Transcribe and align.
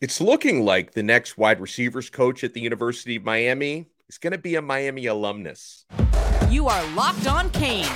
It's 0.00 0.18
looking 0.18 0.64
like 0.64 0.92
the 0.92 1.02
next 1.02 1.36
wide 1.36 1.60
receivers 1.60 2.08
coach 2.08 2.42
at 2.42 2.54
the 2.54 2.60
University 2.62 3.16
of 3.16 3.24
Miami 3.24 3.90
is 4.08 4.16
going 4.16 4.30
to 4.30 4.38
be 4.38 4.54
a 4.54 4.62
Miami 4.62 5.04
alumnus. 5.04 5.84
You 6.48 6.68
are 6.68 6.86
Locked 6.94 7.26
On 7.26 7.50
Canes, 7.50 7.86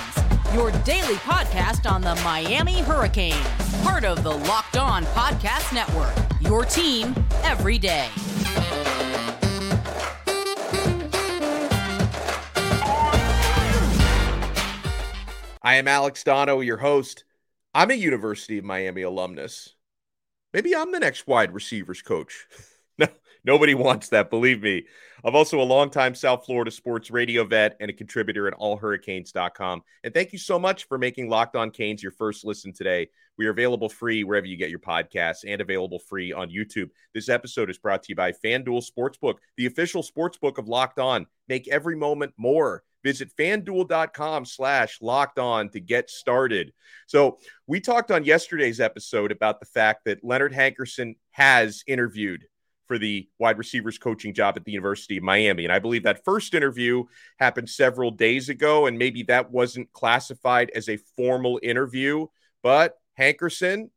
your 0.53 0.69
daily 0.83 1.15
podcast 1.15 1.89
on 1.89 2.01
the 2.01 2.13
Miami 2.23 2.81
Hurricanes, 2.81 3.43
part 3.81 4.05
of 4.05 4.21
the 4.21 4.29
Locked 4.29 4.77
On 4.77 5.03
Podcast 5.03 5.73
Network. 5.73 6.13
Your 6.41 6.63
team 6.63 7.15
every 7.41 7.79
day. 7.79 8.07
I 15.63 15.77
am 15.77 15.87
Alex 15.87 16.23
Donno, 16.23 16.59
your 16.59 16.77
host. 16.77 17.23
I'm 17.73 17.89
a 17.89 17.95
University 17.95 18.59
of 18.59 18.63
Miami 18.63 19.01
alumnus. 19.01 19.73
Maybe 20.55 20.73
I'm 20.73 20.93
the 20.93 21.01
next 21.01 21.27
wide 21.27 21.53
receivers 21.53 22.01
coach. 22.01 22.47
no, 22.97 23.07
nobody 23.43 23.73
wants 23.73 24.07
that, 24.07 24.29
believe 24.29 24.63
me. 24.63 24.85
I'm 25.25 25.35
also 25.35 25.59
a 25.59 25.63
longtime 25.63 26.13
South 26.13 26.45
Florida 26.45 26.69
sports 26.69 27.09
radio 27.09 27.43
vet 27.43 27.77
and 27.79 27.89
a 27.89 27.93
contributor 27.93 28.47
at 28.47 28.53
allhurricanes.com. 28.59 29.81
And 30.03 30.13
thank 30.13 30.31
you 30.31 30.37
so 30.37 30.59
much 30.59 30.87
for 30.87 30.99
making 30.99 31.29
Locked 31.29 31.55
On 31.55 31.71
Canes 31.71 32.03
your 32.03 32.11
first 32.11 32.45
listen 32.45 32.71
today. 32.71 33.07
We 33.35 33.47
are 33.47 33.49
available 33.49 33.89
free 33.89 34.23
wherever 34.23 34.45
you 34.45 34.55
get 34.55 34.69
your 34.69 34.77
podcasts 34.77 35.43
and 35.43 35.61
available 35.61 35.97
free 35.97 36.31
on 36.31 36.51
YouTube. 36.51 36.91
This 37.15 37.27
episode 37.27 37.71
is 37.71 37.79
brought 37.79 38.03
to 38.03 38.09
you 38.09 38.15
by 38.15 38.33
FanDuel 38.33 38.85
Sportsbook, 38.87 39.37
the 39.57 39.65
official 39.65 40.03
sportsbook 40.03 40.59
of 40.59 40.67
Locked 40.67 40.99
On. 40.99 41.25
Make 41.49 41.67
every 41.69 41.95
moment 41.95 42.33
more. 42.37 42.83
Visit 43.03 43.31
fanduel.com 43.35 44.45
slash 44.45 44.99
locked 45.01 45.39
on 45.39 45.69
to 45.69 45.79
get 45.79 46.11
started. 46.11 46.71
So, 47.07 47.39
we 47.65 47.79
talked 47.79 48.11
on 48.11 48.25
yesterday's 48.25 48.79
episode 48.79 49.31
about 49.31 49.59
the 49.59 49.65
fact 49.65 50.05
that 50.05 50.23
Leonard 50.23 50.53
Hankerson 50.53 51.15
has 51.31 51.83
interviewed 51.87 52.45
for 52.87 52.97
the 52.97 53.27
wide 53.39 53.57
receivers 53.57 53.97
coaching 53.97 54.33
job 54.33 54.55
at 54.57 54.65
the 54.65 54.71
University 54.71 55.17
of 55.17 55.23
Miami. 55.23 55.63
And 55.63 55.73
I 55.73 55.79
believe 55.79 56.03
that 56.03 56.23
first 56.25 56.53
interview 56.53 57.03
happened 57.39 57.69
several 57.69 58.11
days 58.11 58.49
ago, 58.49 58.85
and 58.85 58.97
maybe 58.97 59.23
that 59.23 59.51
wasn't 59.51 59.91
classified 59.91 60.71
as 60.75 60.89
a 60.89 60.97
formal 61.15 61.59
interview. 61.63 62.27
But 62.63 62.97
Hankerson 63.19 63.89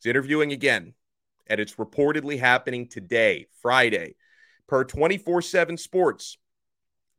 is 0.00 0.06
interviewing 0.06 0.52
again, 0.52 0.94
and 1.46 1.60
it's 1.60 1.76
reportedly 1.76 2.38
happening 2.38 2.88
today, 2.88 3.46
Friday. 3.60 4.16
Per 4.68 4.84
24 4.84 5.42
7 5.42 5.76
Sports, 5.76 6.38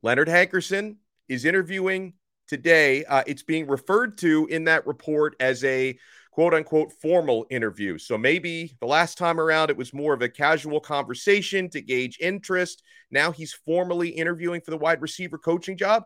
Leonard 0.02 0.28
Hankerson 0.28 0.96
is 1.28 1.46
interviewing 1.46 2.14
today. 2.48 3.06
Uh, 3.06 3.24
it's 3.28 3.44
being 3.44 3.68
referred 3.68 4.18
to 4.20 4.48
in 4.48 4.66
that 4.66 4.88
report 4.88 5.36
as 5.40 5.64
a 5.64 5.98
quote 6.34 6.56
unquote 6.56 6.92
formal 6.94 7.46
interview. 7.52 8.00
So 8.00 8.18
maybe 8.18 8.76
the 8.80 8.88
last 8.88 9.20
time 9.20 9.40
around 9.40 9.70
it 9.70 9.78
was 9.78 9.94
more 9.94 10.16
of 10.16 10.24
a 10.24 10.30
casual 10.30 10.80
conversation 10.80 11.70
to 11.70 11.82
gauge 11.82 12.18
interest. 12.20 12.82
Now 13.12 13.32
he's 13.32 13.54
formally 13.54 14.10
interviewing 14.10 14.62
for 14.62 14.72
the 14.72 14.78
wide 14.78 15.00
receiver 15.00 15.38
coaching 15.38 15.78
job. 15.78 16.06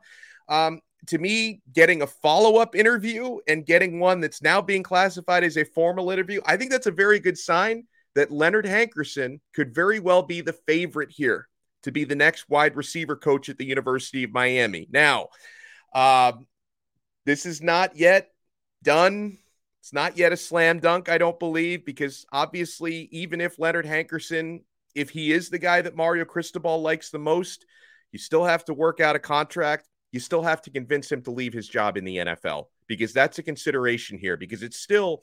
Um, 0.49 0.81
to 1.07 1.17
me, 1.17 1.61
getting 1.71 2.01
a 2.01 2.07
follow 2.07 2.57
up 2.57 2.75
interview 2.75 3.37
and 3.47 3.65
getting 3.65 4.01
one 4.01 4.19
that's 4.19 4.41
now 4.41 4.61
being 4.61 4.83
classified 4.83 5.45
as 5.45 5.55
a 5.55 5.63
formal 5.63 6.11
interview, 6.11 6.41
I 6.45 6.57
think 6.57 6.71
that's 6.71 6.87
a 6.87 6.91
very 6.91 7.21
good 7.21 7.37
sign 7.37 7.85
that 8.15 8.29
Leonard 8.29 8.65
Hankerson 8.65 9.39
could 9.53 9.73
very 9.73 10.01
well 10.01 10.23
be 10.23 10.41
the 10.41 10.53
favorite 10.53 11.11
here 11.11 11.47
to 11.83 11.91
be 11.93 12.03
the 12.03 12.15
next 12.15 12.49
wide 12.49 12.75
receiver 12.75 13.15
coach 13.15 13.47
at 13.47 13.57
the 13.57 13.65
University 13.65 14.23
of 14.25 14.33
Miami. 14.33 14.87
Now, 14.91 15.29
uh, 15.93 16.33
this 17.25 17.45
is 17.45 17.61
not 17.61 17.95
yet 17.95 18.31
done. 18.83 19.37
It's 19.87 19.93
not 19.93 20.17
yet 20.17 20.33
a 20.33 20.37
slam 20.37 20.79
dunk, 20.79 21.07
I 21.07 21.17
don't 21.17 21.39
believe, 21.39 21.85
because 21.85 22.25
obviously, 22.33 23.07
even 23.13 23.39
if 23.39 23.57
Leonard 23.57 23.85
Hankerson, 23.85 24.63
if 24.95 25.09
he 25.09 25.31
is 25.31 25.49
the 25.49 25.59
guy 25.59 25.81
that 25.81 25.95
Mario 25.95 26.25
Cristobal 26.25 26.81
likes 26.81 27.09
the 27.09 27.19
most, 27.19 27.65
you 28.11 28.19
still 28.19 28.43
have 28.43 28.65
to 28.65 28.73
work 28.73 28.99
out 28.99 29.15
a 29.15 29.19
contract. 29.19 29.87
You 30.11 30.19
still 30.19 30.41
have 30.41 30.61
to 30.63 30.71
convince 30.71 31.09
him 31.09 31.21
to 31.21 31.31
leave 31.31 31.53
his 31.53 31.69
job 31.69 31.95
in 31.95 32.03
the 32.03 32.17
NFL 32.17 32.65
because 32.87 33.13
that's 33.13 33.39
a 33.39 33.43
consideration 33.43 34.17
here. 34.17 34.35
Because 34.35 34.61
it's 34.61 34.77
still, 34.77 35.21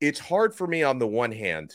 it's 0.00 0.18
hard 0.18 0.56
for 0.56 0.66
me 0.66 0.82
on 0.82 0.98
the 0.98 1.06
one 1.06 1.30
hand 1.30 1.72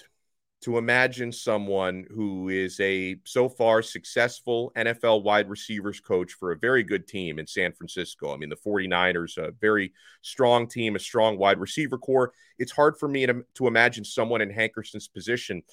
to 0.63 0.78
imagine 0.78 1.31
someone 1.31 2.06
who 2.09 2.47
is 2.47 2.79
a 2.79 3.18
so 3.25 3.50
far 3.50 3.81
successful 3.81 4.72
NFL 4.78 5.24
wide 5.24 5.50
receivers 5.50 6.00
coach 6.00 6.34
for 6.34 6.53
a 6.53 6.57
very 6.57 6.84
good 6.84 7.06
team 7.06 7.38
in 7.38 7.46
San 7.46 7.74
Francisco. 7.74 8.34
I 8.34 8.38
mean, 8.38 8.50
the 8.50 8.56
49ers, 8.56 9.38
a 9.38 9.52
very 9.52 9.91
strong 10.22 10.68
team, 10.68 10.96
a 10.96 11.00
strong 11.00 11.38
wide 11.38 11.59
receiver 11.59 11.97
corps. 11.97 12.31
It's 12.57 12.72
hard 12.72 12.97
for 12.97 13.09
me 13.09 13.25
to, 13.25 13.44
to 13.56 13.68
imagine 13.68 14.06
someone 14.06 14.41
in 14.41 14.50
Hankerson's 14.50 15.09
position 15.09 15.63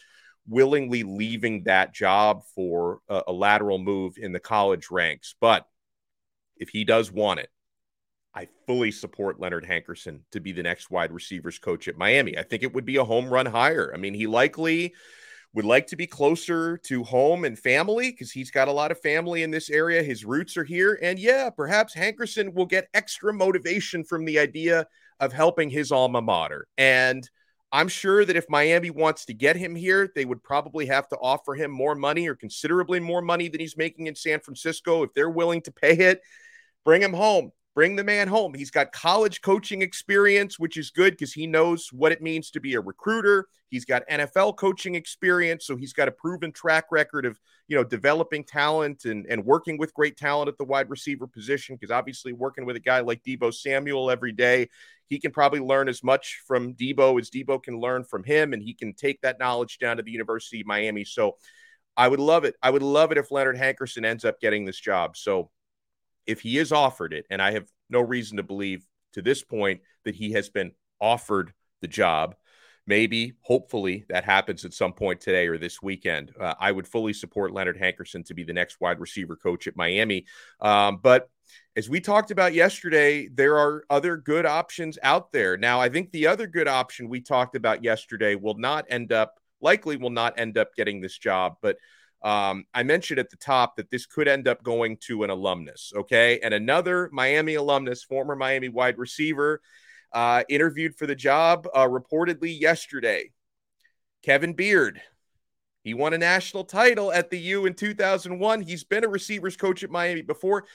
willingly 0.48 1.04
leaving 1.04 1.62
that 1.64 1.94
job 1.94 2.42
for 2.54 2.98
a, 3.08 3.22
a 3.28 3.32
lateral 3.32 3.78
move 3.78 4.14
in 4.16 4.32
the 4.32 4.40
college 4.40 4.90
ranks. 4.90 5.36
But 5.40 5.66
if 6.56 6.70
he 6.70 6.84
does 6.84 7.12
want 7.12 7.38
it, 7.38 7.50
I 8.34 8.48
fully 8.66 8.92
support 8.92 9.40
Leonard 9.40 9.64
Hankerson 9.64 10.20
to 10.32 10.40
be 10.40 10.52
the 10.52 10.62
next 10.62 10.90
wide 10.90 11.12
receivers 11.12 11.58
coach 11.58 11.88
at 11.88 11.98
Miami. 11.98 12.38
I 12.38 12.42
think 12.42 12.62
it 12.62 12.72
would 12.72 12.84
be 12.84 12.96
a 12.96 13.04
home 13.04 13.28
run 13.28 13.46
hire. 13.46 13.90
I 13.92 13.98
mean, 13.98 14.14
he 14.14 14.26
likely 14.26 14.94
would 15.52 15.64
like 15.64 15.88
to 15.88 15.96
be 15.96 16.06
closer 16.06 16.78
to 16.78 17.02
home 17.02 17.44
and 17.44 17.58
family 17.58 18.12
because 18.12 18.30
he's 18.30 18.52
got 18.52 18.68
a 18.68 18.72
lot 18.72 18.92
of 18.92 19.00
family 19.00 19.42
in 19.42 19.50
this 19.50 19.68
area. 19.68 20.02
His 20.02 20.24
roots 20.24 20.56
are 20.56 20.64
here. 20.64 20.98
And 21.02 21.18
yeah, 21.18 21.50
perhaps 21.50 21.94
Hankerson 21.94 22.54
will 22.54 22.66
get 22.66 22.88
extra 22.94 23.32
motivation 23.32 24.04
from 24.04 24.24
the 24.24 24.38
idea 24.38 24.86
of 25.18 25.32
helping 25.32 25.68
his 25.68 25.90
alma 25.90 26.22
mater. 26.22 26.68
And 26.78 27.28
I'm 27.72 27.88
sure 27.88 28.24
that 28.24 28.36
if 28.36 28.48
Miami 28.48 28.90
wants 28.90 29.24
to 29.26 29.34
get 29.34 29.56
him 29.56 29.74
here, 29.74 30.10
they 30.14 30.24
would 30.24 30.42
probably 30.42 30.86
have 30.86 31.08
to 31.08 31.16
offer 31.16 31.54
him 31.54 31.70
more 31.72 31.96
money 31.96 32.28
or 32.28 32.36
considerably 32.36 33.00
more 33.00 33.22
money 33.22 33.48
than 33.48 33.60
he's 33.60 33.76
making 33.76 34.06
in 34.06 34.14
San 34.14 34.40
Francisco. 34.40 35.02
If 35.02 35.14
they're 35.14 35.30
willing 35.30 35.62
to 35.62 35.72
pay 35.72 35.94
it, 35.94 36.20
bring 36.84 37.02
him 37.02 37.12
home. 37.12 37.50
Bring 37.74 37.94
the 37.94 38.02
man 38.02 38.26
home. 38.26 38.52
He's 38.54 38.70
got 38.70 38.90
college 38.90 39.42
coaching 39.42 39.80
experience, 39.80 40.58
which 40.58 40.76
is 40.76 40.90
good 40.90 41.12
because 41.12 41.32
he 41.32 41.46
knows 41.46 41.88
what 41.92 42.10
it 42.10 42.20
means 42.20 42.50
to 42.50 42.60
be 42.60 42.74
a 42.74 42.80
recruiter. 42.80 43.46
He's 43.68 43.84
got 43.84 44.02
NFL 44.10 44.56
coaching 44.56 44.96
experience, 44.96 45.66
so 45.66 45.76
he's 45.76 45.92
got 45.92 46.08
a 46.08 46.12
proven 46.12 46.50
track 46.50 46.86
record 46.90 47.24
of 47.24 47.38
you 47.68 47.76
know 47.76 47.84
developing 47.84 48.42
talent 48.42 49.04
and 49.04 49.24
and 49.26 49.44
working 49.44 49.78
with 49.78 49.94
great 49.94 50.16
talent 50.16 50.48
at 50.48 50.58
the 50.58 50.64
wide 50.64 50.90
receiver 50.90 51.28
position. 51.28 51.76
Because 51.76 51.92
obviously, 51.92 52.32
working 52.32 52.66
with 52.66 52.74
a 52.74 52.80
guy 52.80 53.00
like 53.00 53.22
Deebo 53.22 53.54
Samuel 53.54 54.10
every 54.10 54.32
day, 54.32 54.68
he 55.06 55.20
can 55.20 55.30
probably 55.30 55.60
learn 55.60 55.88
as 55.88 56.02
much 56.02 56.42
from 56.48 56.74
Deebo 56.74 57.20
as 57.20 57.30
Deebo 57.30 57.62
can 57.62 57.78
learn 57.78 58.02
from 58.02 58.24
him, 58.24 58.52
and 58.52 58.62
he 58.62 58.74
can 58.74 58.94
take 58.94 59.20
that 59.20 59.38
knowledge 59.38 59.78
down 59.78 59.98
to 59.98 60.02
the 60.02 60.10
University 60.10 60.60
of 60.60 60.66
Miami. 60.66 61.04
So, 61.04 61.36
I 61.96 62.08
would 62.08 62.20
love 62.20 62.44
it. 62.44 62.56
I 62.60 62.70
would 62.70 62.82
love 62.82 63.12
it 63.12 63.18
if 63.18 63.30
Leonard 63.30 63.56
Hankerson 63.56 64.04
ends 64.04 64.24
up 64.24 64.40
getting 64.40 64.64
this 64.64 64.80
job. 64.80 65.16
So 65.16 65.50
if 66.30 66.40
he 66.40 66.58
is 66.58 66.72
offered 66.72 67.12
it, 67.12 67.26
and 67.30 67.42
I 67.42 67.50
have 67.52 67.68
no 67.88 68.00
reason 68.00 68.36
to 68.36 68.42
believe 68.42 68.86
to 69.12 69.22
this 69.22 69.42
point 69.42 69.80
that 70.04 70.14
he 70.14 70.32
has 70.32 70.48
been 70.48 70.72
offered 71.00 71.52
the 71.80 71.88
job, 71.88 72.36
maybe, 72.86 73.32
hopefully, 73.42 74.04
that 74.08 74.24
happens 74.24 74.64
at 74.64 74.72
some 74.72 74.92
point 74.92 75.20
today 75.20 75.48
or 75.48 75.58
this 75.58 75.82
weekend. 75.82 76.32
Uh, 76.38 76.54
I 76.58 76.72
would 76.72 76.86
fully 76.86 77.12
support 77.12 77.52
Leonard 77.52 77.78
Hankerson 77.78 78.24
to 78.26 78.34
be 78.34 78.44
the 78.44 78.52
next 78.52 78.80
wide 78.80 79.00
receiver 79.00 79.36
coach 79.36 79.66
at 79.66 79.76
Miami. 79.76 80.26
Um, 80.60 80.98
but 81.02 81.28
as 81.74 81.90
we 81.90 82.00
talked 82.00 82.30
about 82.30 82.54
yesterday, 82.54 83.28
there 83.28 83.58
are 83.58 83.84
other 83.90 84.16
good 84.16 84.46
options 84.46 84.98
out 85.02 85.32
there. 85.32 85.56
Now, 85.56 85.80
I 85.80 85.88
think 85.88 86.10
the 86.10 86.28
other 86.28 86.46
good 86.46 86.68
option 86.68 87.08
we 87.08 87.20
talked 87.20 87.56
about 87.56 87.82
yesterday 87.82 88.36
will 88.36 88.58
not 88.58 88.86
end 88.88 89.12
up, 89.12 89.40
likely 89.60 89.96
will 89.96 90.10
not 90.10 90.38
end 90.38 90.56
up 90.56 90.74
getting 90.76 91.00
this 91.00 91.18
job, 91.18 91.56
but 91.60 91.76
um, 92.22 92.64
I 92.74 92.82
mentioned 92.82 93.18
at 93.18 93.30
the 93.30 93.36
top 93.36 93.76
that 93.76 93.90
this 93.90 94.06
could 94.06 94.28
end 94.28 94.46
up 94.46 94.62
going 94.62 94.98
to 95.08 95.24
an 95.24 95.30
alumnus, 95.30 95.92
okay? 95.96 96.38
And 96.42 96.52
another 96.52 97.08
Miami 97.12 97.54
alumnus, 97.54 98.04
former 98.04 98.36
Miami 98.36 98.68
wide 98.68 98.98
receiver, 98.98 99.62
uh, 100.12 100.42
interviewed 100.48 100.96
for 100.96 101.06
the 101.06 101.14
job 101.14 101.66
uh, 101.74 101.86
reportedly 101.86 102.58
yesterday. 102.58 103.30
Kevin 104.22 104.52
Beard. 104.52 105.00
He 105.82 105.94
won 105.94 106.12
a 106.12 106.18
national 106.18 106.64
title 106.64 107.10
at 107.10 107.30
the 107.30 107.38
U 107.38 107.64
in 107.64 107.72
2001. 107.72 108.60
He's 108.60 108.84
been 108.84 109.04
a 109.04 109.08
receivers 109.08 109.56
coach 109.56 109.82
at 109.82 109.90
Miami 109.90 110.20
before. 110.20 110.66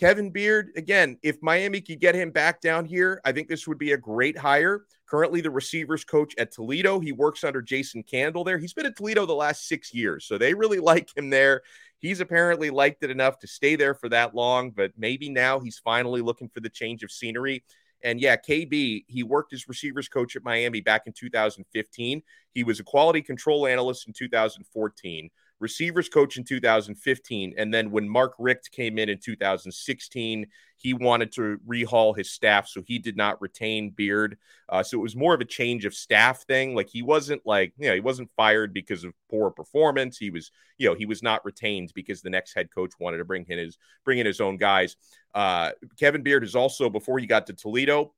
Kevin 0.00 0.30
Beard, 0.30 0.70
again, 0.76 1.18
if 1.22 1.36
Miami 1.42 1.82
could 1.82 2.00
get 2.00 2.14
him 2.14 2.30
back 2.30 2.62
down 2.62 2.86
here, 2.86 3.20
I 3.22 3.32
think 3.32 3.48
this 3.48 3.68
would 3.68 3.76
be 3.76 3.92
a 3.92 3.98
great 3.98 4.38
hire. 4.38 4.86
Currently, 5.06 5.42
the 5.42 5.50
receivers 5.50 6.06
coach 6.06 6.32
at 6.38 6.52
Toledo. 6.52 7.00
He 7.00 7.12
works 7.12 7.44
under 7.44 7.60
Jason 7.60 8.02
Candle 8.02 8.42
there. 8.42 8.56
He's 8.56 8.72
been 8.72 8.86
at 8.86 8.96
Toledo 8.96 9.26
the 9.26 9.34
last 9.34 9.68
six 9.68 9.92
years, 9.92 10.24
so 10.24 10.38
they 10.38 10.54
really 10.54 10.78
like 10.78 11.14
him 11.14 11.28
there. 11.28 11.60
He's 11.98 12.20
apparently 12.20 12.70
liked 12.70 13.02
it 13.02 13.10
enough 13.10 13.40
to 13.40 13.46
stay 13.46 13.76
there 13.76 13.92
for 13.92 14.08
that 14.08 14.34
long, 14.34 14.70
but 14.70 14.92
maybe 14.96 15.28
now 15.28 15.60
he's 15.60 15.78
finally 15.78 16.22
looking 16.22 16.48
for 16.48 16.60
the 16.60 16.70
change 16.70 17.02
of 17.02 17.10
scenery. 17.10 17.62
And 18.02 18.22
yeah, 18.22 18.36
KB, 18.38 19.04
he 19.06 19.22
worked 19.22 19.52
as 19.52 19.68
receivers 19.68 20.08
coach 20.08 20.34
at 20.34 20.42
Miami 20.42 20.80
back 20.80 21.02
in 21.08 21.12
2015. 21.12 22.22
He 22.54 22.64
was 22.64 22.80
a 22.80 22.84
quality 22.84 23.20
control 23.20 23.66
analyst 23.66 24.06
in 24.06 24.14
2014 24.14 25.28
receivers 25.60 26.08
coach 26.08 26.36
in 26.36 26.44
2015. 26.44 27.54
And 27.56 27.72
then 27.72 27.90
when 27.90 28.08
Mark 28.08 28.34
Richt 28.38 28.70
came 28.72 28.98
in 28.98 29.08
in 29.08 29.18
2016, 29.18 30.46
he 30.78 30.94
wanted 30.94 31.30
to 31.32 31.58
rehaul 31.68 32.16
his 32.16 32.30
staff. 32.32 32.66
So 32.66 32.82
he 32.86 32.98
did 32.98 33.16
not 33.16 33.40
retain 33.42 33.90
Beard. 33.90 34.38
Uh, 34.68 34.82
so 34.82 34.98
it 34.98 35.02
was 35.02 35.14
more 35.14 35.34
of 35.34 35.40
a 35.40 35.44
change 35.44 35.84
of 35.84 35.94
staff 35.94 36.42
thing. 36.44 36.74
Like 36.74 36.88
he 36.88 37.02
wasn't 37.02 37.42
like, 37.44 37.74
you 37.78 37.88
know, 37.88 37.94
he 37.94 38.00
wasn't 38.00 38.30
fired 38.36 38.72
because 38.72 39.04
of 39.04 39.12
poor 39.30 39.50
performance. 39.50 40.16
He 40.16 40.30
was, 40.30 40.50
you 40.78 40.88
know, 40.88 40.94
he 40.94 41.06
was 41.06 41.22
not 41.22 41.44
retained 41.44 41.92
because 41.94 42.22
the 42.22 42.30
next 42.30 42.54
head 42.54 42.70
coach 42.74 42.92
wanted 42.98 43.18
to 43.18 43.24
bring 43.26 43.44
in 43.48 43.58
his, 43.58 43.76
bring 44.04 44.18
in 44.18 44.26
his 44.26 44.40
own 44.40 44.56
guys. 44.56 44.96
Uh, 45.34 45.72
Kevin 45.98 46.22
Beard 46.22 46.42
is 46.42 46.56
also, 46.56 46.88
before 46.88 47.18
he 47.18 47.26
got 47.26 47.46
to 47.46 47.52
Toledo, 47.52 48.14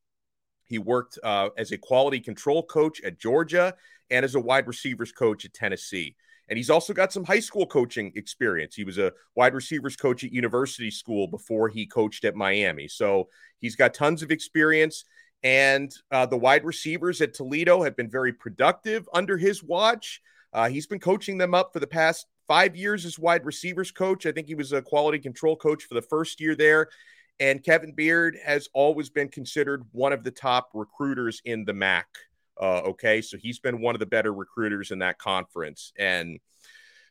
he 0.64 0.78
worked 0.78 1.18
uh, 1.22 1.50
as 1.58 1.72
a 1.72 1.78
quality 1.78 2.20
control 2.20 2.62
coach 2.62 3.02
at 3.02 3.18
Georgia 3.18 3.74
and 4.10 4.24
as 4.24 4.36
a 4.36 4.40
wide 4.40 4.68
receivers 4.68 5.10
coach 5.10 5.44
at 5.44 5.52
Tennessee. 5.52 6.14
And 6.48 6.56
he's 6.56 6.70
also 6.70 6.92
got 6.92 7.12
some 7.12 7.24
high 7.24 7.40
school 7.40 7.66
coaching 7.66 8.12
experience. 8.14 8.74
He 8.74 8.84
was 8.84 8.98
a 8.98 9.12
wide 9.34 9.54
receivers 9.54 9.96
coach 9.96 10.24
at 10.24 10.32
university 10.32 10.90
school 10.90 11.26
before 11.26 11.68
he 11.68 11.86
coached 11.86 12.24
at 12.24 12.34
Miami. 12.34 12.88
So 12.88 13.28
he's 13.60 13.76
got 13.76 13.94
tons 13.94 14.22
of 14.22 14.30
experience. 14.30 15.04
And 15.42 15.92
uh, 16.10 16.26
the 16.26 16.36
wide 16.36 16.64
receivers 16.64 17.20
at 17.20 17.34
Toledo 17.34 17.82
have 17.82 17.96
been 17.96 18.10
very 18.10 18.32
productive 18.32 19.08
under 19.12 19.36
his 19.36 19.62
watch. 19.62 20.20
Uh, 20.52 20.68
he's 20.68 20.86
been 20.86 21.00
coaching 21.00 21.38
them 21.38 21.54
up 21.54 21.72
for 21.72 21.80
the 21.80 21.86
past 21.86 22.26
five 22.46 22.76
years 22.76 23.04
as 23.06 23.18
wide 23.18 23.44
receivers 23.44 23.90
coach. 23.90 24.26
I 24.26 24.32
think 24.32 24.46
he 24.46 24.54
was 24.54 24.72
a 24.72 24.82
quality 24.82 25.18
control 25.18 25.56
coach 25.56 25.84
for 25.84 25.94
the 25.94 26.02
first 26.02 26.40
year 26.40 26.54
there. 26.54 26.88
And 27.40 27.64
Kevin 27.64 27.92
Beard 27.92 28.36
has 28.44 28.68
always 28.74 29.08
been 29.08 29.28
considered 29.28 29.84
one 29.92 30.12
of 30.12 30.22
the 30.22 30.30
top 30.30 30.70
recruiters 30.74 31.40
in 31.44 31.64
the 31.64 31.72
MAC. 31.72 32.06
Uh, 32.62 32.82
okay, 32.82 33.20
so 33.20 33.36
he's 33.36 33.58
been 33.58 33.80
one 33.80 33.96
of 33.96 33.98
the 33.98 34.06
better 34.06 34.32
recruiters 34.32 34.92
in 34.92 35.00
that 35.00 35.18
conference, 35.18 35.92
and 35.98 36.38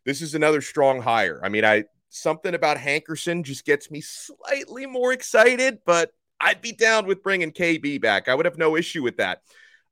this 0.05 0.21
is 0.21 0.33
another 0.33 0.61
strong 0.61 1.01
hire. 1.01 1.41
I 1.43 1.49
mean, 1.49 1.65
I 1.65 1.83
something 2.09 2.55
about 2.55 2.77
Hankerson 2.77 3.43
just 3.43 3.65
gets 3.65 3.91
me 3.91 3.99
slightly 3.99 4.85
more 4.85 5.11
excited, 5.11 5.79
but 5.85 6.11
I'd 6.39 6.61
be 6.61 6.71
down 6.71 7.05
with 7.05 7.21
bringing 7.21 7.51
KB 7.51 8.01
back. 8.01 8.29
I 8.29 8.35
would 8.35 8.45
have 8.45 8.57
no 8.57 8.77
issue 8.77 9.03
with 9.03 9.17
that. 9.17 9.41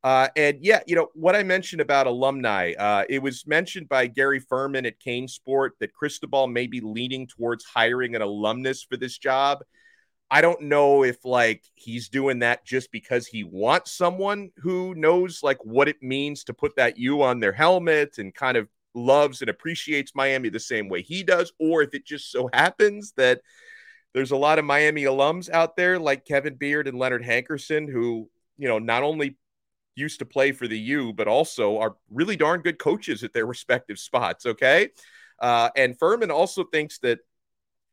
Uh, 0.02 0.30
and 0.38 0.60
yeah, 0.62 0.80
you 0.88 0.96
know 0.96 1.10
what 1.14 1.36
I 1.36 1.44
mentioned 1.44 1.82
about 1.82 2.08
alumni. 2.08 2.72
Uh, 2.80 3.04
it 3.10 3.22
was 3.22 3.46
mentioned 3.46 3.90
by 3.90 4.08
Gary 4.08 4.40
Ferman 4.40 4.88
at 4.88 5.02
CaneSport 5.06 5.72
that 5.82 5.94
Cristobal 5.94 6.48
may 6.48 6.68
be 6.68 6.80
leaning 6.80 7.28
towards 7.28 7.66
hiring 7.66 8.16
an 8.16 8.22
alumnus 8.22 8.82
for 8.82 8.96
this 8.96 9.18
job. 9.18 9.60
I 10.32 10.42
don't 10.42 10.62
know 10.62 11.04
if 11.04 11.26
like 11.26 11.64
he's 11.74 12.10
doing 12.10 12.40
that 12.40 12.64
just 12.64 12.92
because 12.92 13.26
he 13.26 13.44
wants 13.44 13.92
someone 13.92 14.52
who 14.58 14.94
knows 14.94 15.42
like 15.42 15.58
what 15.66 15.88
it 15.88 16.04
means 16.04 16.44
to 16.46 16.54
put 16.54 16.76
that 16.76 16.98
U 16.98 17.24
on 17.24 17.40
their 17.40 17.52
helmet 17.52 18.20
and 18.20 18.34
kind 18.34 18.56
of 18.56 18.68
loves 18.94 19.42
and 19.42 19.50
appreciates 19.50 20.14
Miami 20.16 20.50
the 20.50 20.60
same 20.60 20.88
way 20.88 21.02
he 21.02 21.24
does, 21.24 21.52
or 21.60 21.82
if 21.82 21.94
it 21.94 22.06
just 22.06 22.32
so 22.32 22.50
happens 22.54 23.14
that 23.18 23.42
there's 24.14 24.32
a 24.32 24.38
lot 24.38 24.60
of 24.60 24.66
Miami 24.66 25.04
alums 25.04 25.50
out 25.50 25.76
there 25.76 26.00
like 26.00 26.26
Kevin 26.26 26.56
Beard 26.56 26.88
and 26.88 26.98
Leonard 26.98 27.24
Hankerson 27.24 27.90
who, 27.90 28.30
you 28.58 28.68
know, 28.68 28.80
not 28.80 29.04
only 29.04 29.38
used 29.96 30.20
to 30.20 30.26
play 30.26 30.52
for 30.52 30.68
the 30.68 30.80
U, 30.80 31.14
but 31.14 31.28
also 31.28 31.78
are 31.80 31.96
really 32.10 32.36
darn 32.36 32.62
good 32.62 32.80
coaches 32.80 33.24
at 33.24 33.34
their 33.34 33.46
respective 33.46 34.00
spots. 34.00 34.46
Okay. 34.46 34.90
Uh, 35.40 35.70
and 35.76 35.98
Ferman 35.98 36.32
also 36.32 36.64
thinks 36.64 37.00
that 37.00 37.20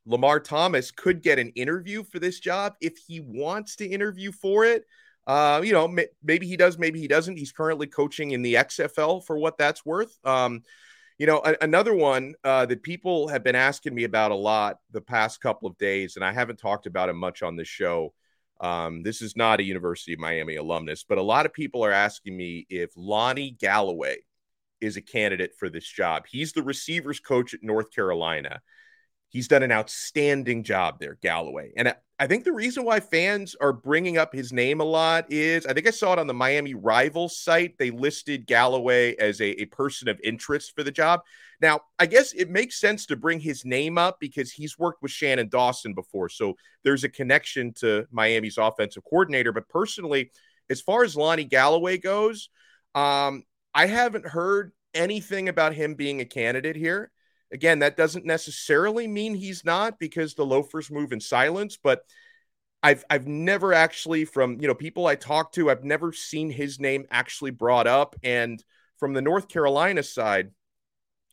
Lamar 0.06 0.40
Thomas 0.40 0.90
could 0.90 1.22
get 1.22 1.38
an 1.38 1.50
interview 1.50 2.04
for 2.04 2.18
this 2.18 2.40
job 2.40 2.74
if 2.80 2.96
he 2.96 3.20
wants 3.20 3.76
to 3.76 3.86
interview 3.86 4.32
for 4.32 4.64
it. 4.64 4.84
Uh, 5.26 5.60
you 5.64 5.72
know, 5.72 5.92
maybe 6.22 6.46
he 6.46 6.56
does, 6.56 6.78
maybe 6.78 7.00
he 7.00 7.08
doesn't. 7.08 7.36
He's 7.36 7.52
currently 7.52 7.88
coaching 7.88 8.30
in 8.30 8.42
the 8.42 8.54
XFL 8.54 9.24
for 9.24 9.36
what 9.36 9.58
that's 9.58 9.84
worth. 9.84 10.16
Um, 10.24 10.62
you 11.18 11.26
know, 11.26 11.42
a- 11.44 11.56
another 11.62 11.94
one 11.94 12.34
uh, 12.44 12.66
that 12.66 12.82
people 12.84 13.26
have 13.28 13.42
been 13.42 13.56
asking 13.56 13.94
me 13.94 14.04
about 14.04 14.30
a 14.30 14.36
lot 14.36 14.78
the 14.92 15.00
past 15.00 15.40
couple 15.40 15.68
of 15.68 15.76
days, 15.78 16.14
and 16.14 16.24
I 16.24 16.32
haven't 16.32 16.58
talked 16.58 16.86
about 16.86 17.08
him 17.08 17.16
much 17.16 17.42
on 17.42 17.56
this 17.56 17.68
show. 17.68 18.12
Um, 18.60 19.02
this 19.02 19.20
is 19.20 19.36
not 19.36 19.60
a 19.60 19.64
University 19.64 20.12
of 20.12 20.20
Miami 20.20 20.56
alumnus, 20.56 21.04
but 21.06 21.18
a 21.18 21.22
lot 21.22 21.46
of 21.46 21.52
people 21.52 21.84
are 21.84 21.92
asking 21.92 22.36
me 22.36 22.66
if 22.70 22.90
Lonnie 22.96 23.50
Galloway 23.50 24.18
is 24.80 24.96
a 24.96 25.02
candidate 25.02 25.54
for 25.58 25.68
this 25.68 25.86
job. 25.86 26.24
He's 26.28 26.52
the 26.52 26.62
receivers 26.62 27.18
coach 27.18 27.54
at 27.54 27.62
North 27.62 27.90
Carolina. 27.90 28.60
He's 29.28 29.48
done 29.48 29.62
an 29.62 29.72
outstanding 29.72 30.62
job 30.62 30.98
there, 31.00 31.18
Galloway. 31.20 31.72
And 31.76 31.94
I 32.18 32.26
think 32.26 32.44
the 32.44 32.52
reason 32.52 32.84
why 32.84 33.00
fans 33.00 33.54
are 33.60 33.72
bringing 33.72 34.16
up 34.16 34.32
his 34.32 34.52
name 34.52 34.80
a 34.80 34.84
lot 34.84 35.30
is 35.30 35.66
I 35.66 35.74
think 35.74 35.86
I 35.86 35.90
saw 35.90 36.14
it 36.14 36.18
on 36.18 36.26
the 36.26 36.32
Miami 36.32 36.74
Rivals 36.74 37.38
site. 37.38 37.76
They 37.76 37.90
listed 37.90 38.46
Galloway 38.46 39.16
as 39.16 39.40
a, 39.40 39.60
a 39.60 39.66
person 39.66 40.08
of 40.08 40.18
interest 40.24 40.74
for 40.74 40.82
the 40.82 40.90
job. 40.90 41.20
Now, 41.60 41.80
I 41.98 42.06
guess 42.06 42.32
it 42.32 42.50
makes 42.50 42.80
sense 42.80 43.06
to 43.06 43.16
bring 43.16 43.40
his 43.40 43.64
name 43.64 43.98
up 43.98 44.18
because 44.20 44.50
he's 44.50 44.78
worked 44.78 45.02
with 45.02 45.10
Shannon 45.10 45.48
Dawson 45.48 45.92
before. 45.92 46.28
So 46.28 46.54
there's 46.84 47.04
a 47.04 47.08
connection 47.08 47.74
to 47.80 48.06
Miami's 48.10 48.58
offensive 48.58 49.04
coordinator. 49.04 49.52
But 49.52 49.68
personally, 49.68 50.30
as 50.70 50.80
far 50.80 51.04
as 51.04 51.16
Lonnie 51.16 51.44
Galloway 51.44 51.98
goes, 51.98 52.48
um, 52.94 53.42
I 53.74 53.86
haven't 53.86 54.26
heard 54.26 54.72
anything 54.94 55.50
about 55.50 55.74
him 55.74 55.94
being 55.94 56.20
a 56.20 56.24
candidate 56.24 56.76
here. 56.76 57.10
Again, 57.52 57.78
that 57.80 57.96
doesn't 57.96 58.24
necessarily 58.24 59.06
mean 59.06 59.34
he's 59.34 59.64
not 59.64 59.98
because 59.98 60.34
the 60.34 60.46
loafers 60.46 60.90
move 60.90 61.12
in 61.12 61.20
silence, 61.20 61.78
but 61.80 62.02
I've 62.82 63.04
I've 63.08 63.26
never 63.26 63.72
actually 63.72 64.24
from 64.24 64.60
you 64.60 64.68
know 64.68 64.74
people 64.74 65.06
I 65.06 65.14
talk 65.14 65.52
to, 65.52 65.70
I've 65.70 65.84
never 65.84 66.12
seen 66.12 66.50
his 66.50 66.78
name 66.78 67.06
actually 67.10 67.50
brought 67.50 67.86
up. 67.86 68.16
And 68.22 68.62
from 68.98 69.12
the 69.12 69.22
North 69.22 69.48
Carolina 69.48 70.02
side, 70.02 70.50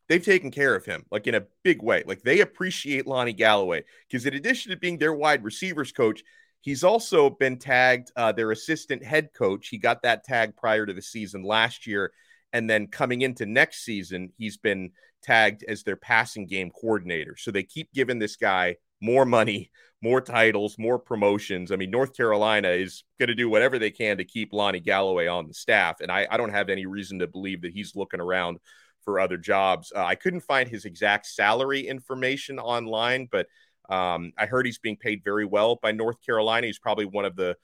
they've 0.07 0.24
taken 0.24 0.51
care 0.51 0.75
of 0.75 0.86
him 0.86 1.06
like 1.12 1.27
in 1.27 1.36
a 1.36 1.45
big 1.63 1.81
way. 1.81 2.04
Like 2.06 2.21
they 2.21 2.42
appreciate 2.42 3.07
Lonnie 3.07 3.33
Galloway 3.33 3.83
because 4.07 4.25
in 4.25 4.33
addition 4.33 4.71
to 4.71 4.77
being 4.77 4.98
their 4.98 5.13
wide 5.13 5.44
receivers 5.44 5.92
coach, 5.92 6.24
he's 6.62 6.83
also 6.83 7.30
been 7.30 7.57
tagged 7.57 8.12
uh, 8.16 8.31
their 8.31 8.51
assistant 8.51 9.04
head 9.04 9.30
coach. 9.33 9.68
He 9.68 9.77
got 9.77 10.04
that 10.04 10.24
tag 10.24 10.56
prior 10.56 10.86
to 10.86 10.94
the 10.94 11.01
season 11.01 11.44
last 11.44 11.88
year. 11.88 12.12
And 12.51 12.69
then 12.69 12.88
coming 12.88 13.21
into 13.21 13.45
next 13.45 13.83
season, 13.83 14.31
he's 14.38 14.57
been 14.57 14.92
tagged 15.23 15.63
as 15.67 15.83
their 15.83 15.95
passing 15.95 16.45
game 16.45 16.69
coordinator. 16.69 17.35
So 17.37 17.51
they 17.51 17.63
keep 17.63 17.91
giving 17.93 18.19
this 18.19 18.35
guy 18.35 18.77
more 19.01 19.25
money, 19.25 19.71
more 20.01 20.21
titles, 20.21 20.77
more 20.77 20.99
promotions. 20.99 21.71
I 21.71 21.77
mean, 21.77 21.89
North 21.89 22.15
Carolina 22.15 22.69
is 22.69 23.03
going 23.19 23.29
to 23.29 23.35
do 23.35 23.49
whatever 23.49 23.79
they 23.79 23.91
can 23.91 24.17
to 24.17 24.25
keep 24.25 24.51
Lonnie 24.51 24.81
Galloway 24.81 25.27
on 25.27 25.47
the 25.47 25.53
staff. 25.53 26.01
And 26.01 26.11
I, 26.11 26.27
I 26.29 26.37
don't 26.37 26.51
have 26.51 26.69
any 26.69 26.85
reason 26.85 27.19
to 27.19 27.27
believe 27.27 27.61
that 27.61 27.71
he's 27.71 27.95
looking 27.95 28.19
around 28.19 28.59
for 29.03 29.19
other 29.19 29.37
jobs. 29.37 29.91
Uh, 29.95 30.03
I 30.03 30.15
couldn't 30.15 30.41
find 30.41 30.67
his 30.67 30.85
exact 30.85 31.25
salary 31.27 31.87
information 31.87 32.59
online, 32.59 33.27
but 33.31 33.47
um, 33.89 34.31
I 34.37 34.45
heard 34.45 34.65
he's 34.65 34.79
being 34.79 34.97
paid 34.97 35.21
very 35.23 35.45
well 35.45 35.77
by 35.81 35.91
North 35.91 36.21
Carolina. 36.25 36.67
He's 36.67 36.79
probably 36.79 37.05
one 37.05 37.25
of 37.25 37.35
the 37.35 37.55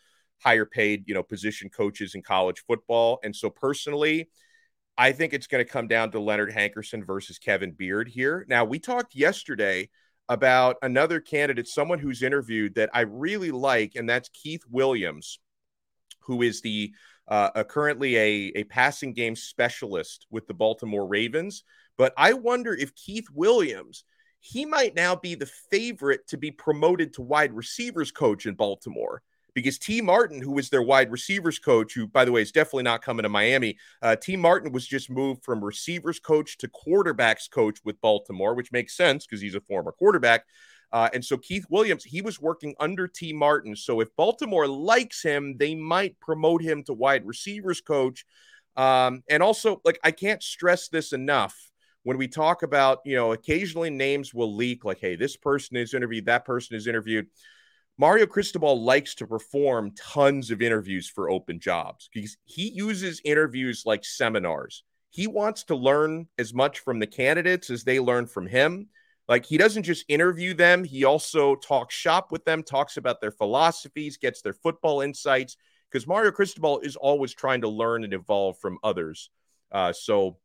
higher 0.41 0.65
paid, 0.65 1.03
you 1.07 1.13
know, 1.13 1.23
position 1.23 1.69
coaches 1.69 2.15
in 2.15 2.21
college 2.21 2.63
football. 2.67 3.19
And 3.23 3.35
so 3.35 3.50
personally, 3.50 4.29
I 5.00 5.13
think 5.13 5.34
it's 5.34 5.48
going 5.48 5.63
to 5.63 5.72
come 5.72 5.88
down 5.88 6.12
to 6.12 6.19
Leonard 6.19 6.51
Hankerson 6.51 7.07
versus 7.07 7.40
Kevin 7.40 7.72
Beard 7.72 8.10
here. 8.10 8.46
Now, 8.50 8.66
we 8.66 8.80
talked 8.80 9.16
yesterday 9.16 9.90
about 10.28 10.76
another 10.81 11.21
candidate, 11.21 11.69
someone 11.69 12.00
who's 12.00 12.21
interviewed 12.21 12.76
that 12.76 12.90
I 12.94 13.02
really 13.02 13.52
like, 13.52 13.94
and 13.95 14.09
that's 14.09 14.28
Keith 14.28 14.64
Williams, 14.69 15.40
who 16.23 16.42
is 16.42 16.59
the 16.59 16.94
uh, 17.30 17.64
currently 17.64 18.18
a, 18.18 18.52
a 18.56 18.64
passing 18.66 19.14
game 19.14 19.38
specialist 19.38 20.28
with 20.30 20.47
the 20.47 20.54
Baltimore 20.54 21.07
Ravens. 21.07 21.64
But 21.97 22.14
I 22.18 22.33
wonder 22.33 22.73
if 22.73 22.94
Keith 22.94 23.28
Williams, 23.33 24.04
he 24.42 24.66
might 24.66 24.95
now 24.95 25.16
be 25.16 25.33
the 25.33 25.50
favorite 25.71 26.28
to 26.28 26.38
be 26.38 26.52
promoted 26.52 27.14
to 27.14 27.21
wide 27.21 27.54
receivers 27.54 28.12
coach 28.12 28.45
in 28.45 28.56
Baltimore 28.56 29.21
because 29.53 29.77
Tee 29.77 30.01
Martin, 30.01 30.41
who 30.41 30.51
was 30.51 30.69
their 30.69 30.81
wide 30.81 31.11
receivers 31.11 31.59
coach, 31.59 31.94
who, 31.94 32.07
by 32.07 32.25
the 32.25 32.31
way, 32.31 32.41
is 32.41 32.51
definitely 32.51 32.83
not 32.83 33.01
coming 33.01 33.23
to 33.23 33.29
Miami, 33.29 33.77
uh, 34.01 34.15
Tee 34.15 34.37
Martin 34.37 34.71
was 34.71 34.87
just 34.87 35.09
moved 35.09 35.44
from 35.44 35.63
receivers 35.63 36.19
coach 36.19 36.57
to 36.59 36.68
quarterbacks 36.68 37.49
coach 37.49 37.79
with 37.83 37.99
Baltimore, 38.01 38.53
which 38.53 38.71
makes 38.71 38.95
sense 38.95 39.25
because 39.25 39.41
he's 39.41 39.56
a 39.56 39.61
former 39.61 39.91
quarterback. 39.91 40.45
Uh, 40.91 41.09
and 41.13 41.23
so 41.23 41.37
Keith 41.37 41.65
Williams, 41.69 42.03
he 42.03 42.21
was 42.21 42.41
working 42.41 42.73
under 42.79 43.07
Tee 43.07 43.33
Martin. 43.33 43.75
So 43.75 43.99
if 43.99 44.15
Baltimore 44.15 44.68
likes 44.68 45.21
him, 45.21 45.56
they 45.57 45.75
might 45.75 46.19
promote 46.19 46.61
him 46.61 46.83
to 46.83 46.94
wide 46.94 47.27
receivers 47.27 47.81
coach. 47.81 48.25
Um, 48.75 49.23
and 49.29 49.44
also, 49.44 49.81
like, 49.85 49.99
I 50.03 50.11
can't 50.11 50.41
stress 50.41 50.87
this 50.87 51.13
enough 51.13 51.56
when 52.03 52.18
we 52.18 52.27
talk 52.27 52.63
about, 52.63 52.99
you 53.06 53.15
know, 53.15 53.33
occasionally 53.33 53.89
names 53.89 54.33
will 54.33 54.56
leak, 54.56 54.85
like, 54.85 54.99
hey, 54.99 55.15
this 55.15 55.35
person 55.35 55.77
is 55.77 55.94
interviewed, 55.94 56.25
that 56.25 56.45
person 56.45 56.75
is 56.75 56.87
interviewed. 56.87 57.27
Mario 57.99 58.25
Cristobal 58.25 58.81
likes 58.81 59.13
to 59.15 59.27
perform 59.27 59.91
tons 59.91 60.51
of 60.51 60.61
interviews 60.61 61.09
for 61.09 61.29
open 61.29 61.59
jobs 61.59 62.09
because 62.13 62.37
he 62.45 62.69
uses 62.69 63.19
interviews 63.25 63.83
like 63.85 64.06
seminars. 64.06 64.83
He 65.09 65.27
wants 65.27 65.65
to 65.65 65.75
learn 65.75 66.27
as 66.37 66.53
much 66.53 66.79
from 66.79 66.99
the 66.99 67.07
candidates 67.07 67.69
as 67.69 67.83
they 67.83 67.99
learn 67.99 68.25
from 68.25 68.47
him. 68.47 68.87
Like 69.27 69.45
he 69.45 69.57
doesn't 69.57 69.83
just 69.83 70.06
interview 70.07 70.53
them, 70.53 70.85
he 70.85 71.03
also 71.03 71.56
talks 71.56 71.94
shop 71.94 72.31
with 72.31 72.45
them, 72.45 72.63
talks 72.63 72.95
about 72.95 73.19
their 73.19 73.31
philosophies, 73.31 74.15
gets 74.15 74.41
their 74.41 74.53
football 74.53 75.01
insights 75.01 75.57
because 75.91 76.07
Mario 76.07 76.31
Cristobal 76.31 76.79
is 76.79 76.95
always 76.95 77.33
trying 77.33 77.59
to 77.61 77.68
learn 77.68 78.06
and 78.06 78.13
evolve 78.13 78.57
from 78.59 78.77
others. 78.81 79.29
Uh, 79.73 79.91
so, 79.91 80.37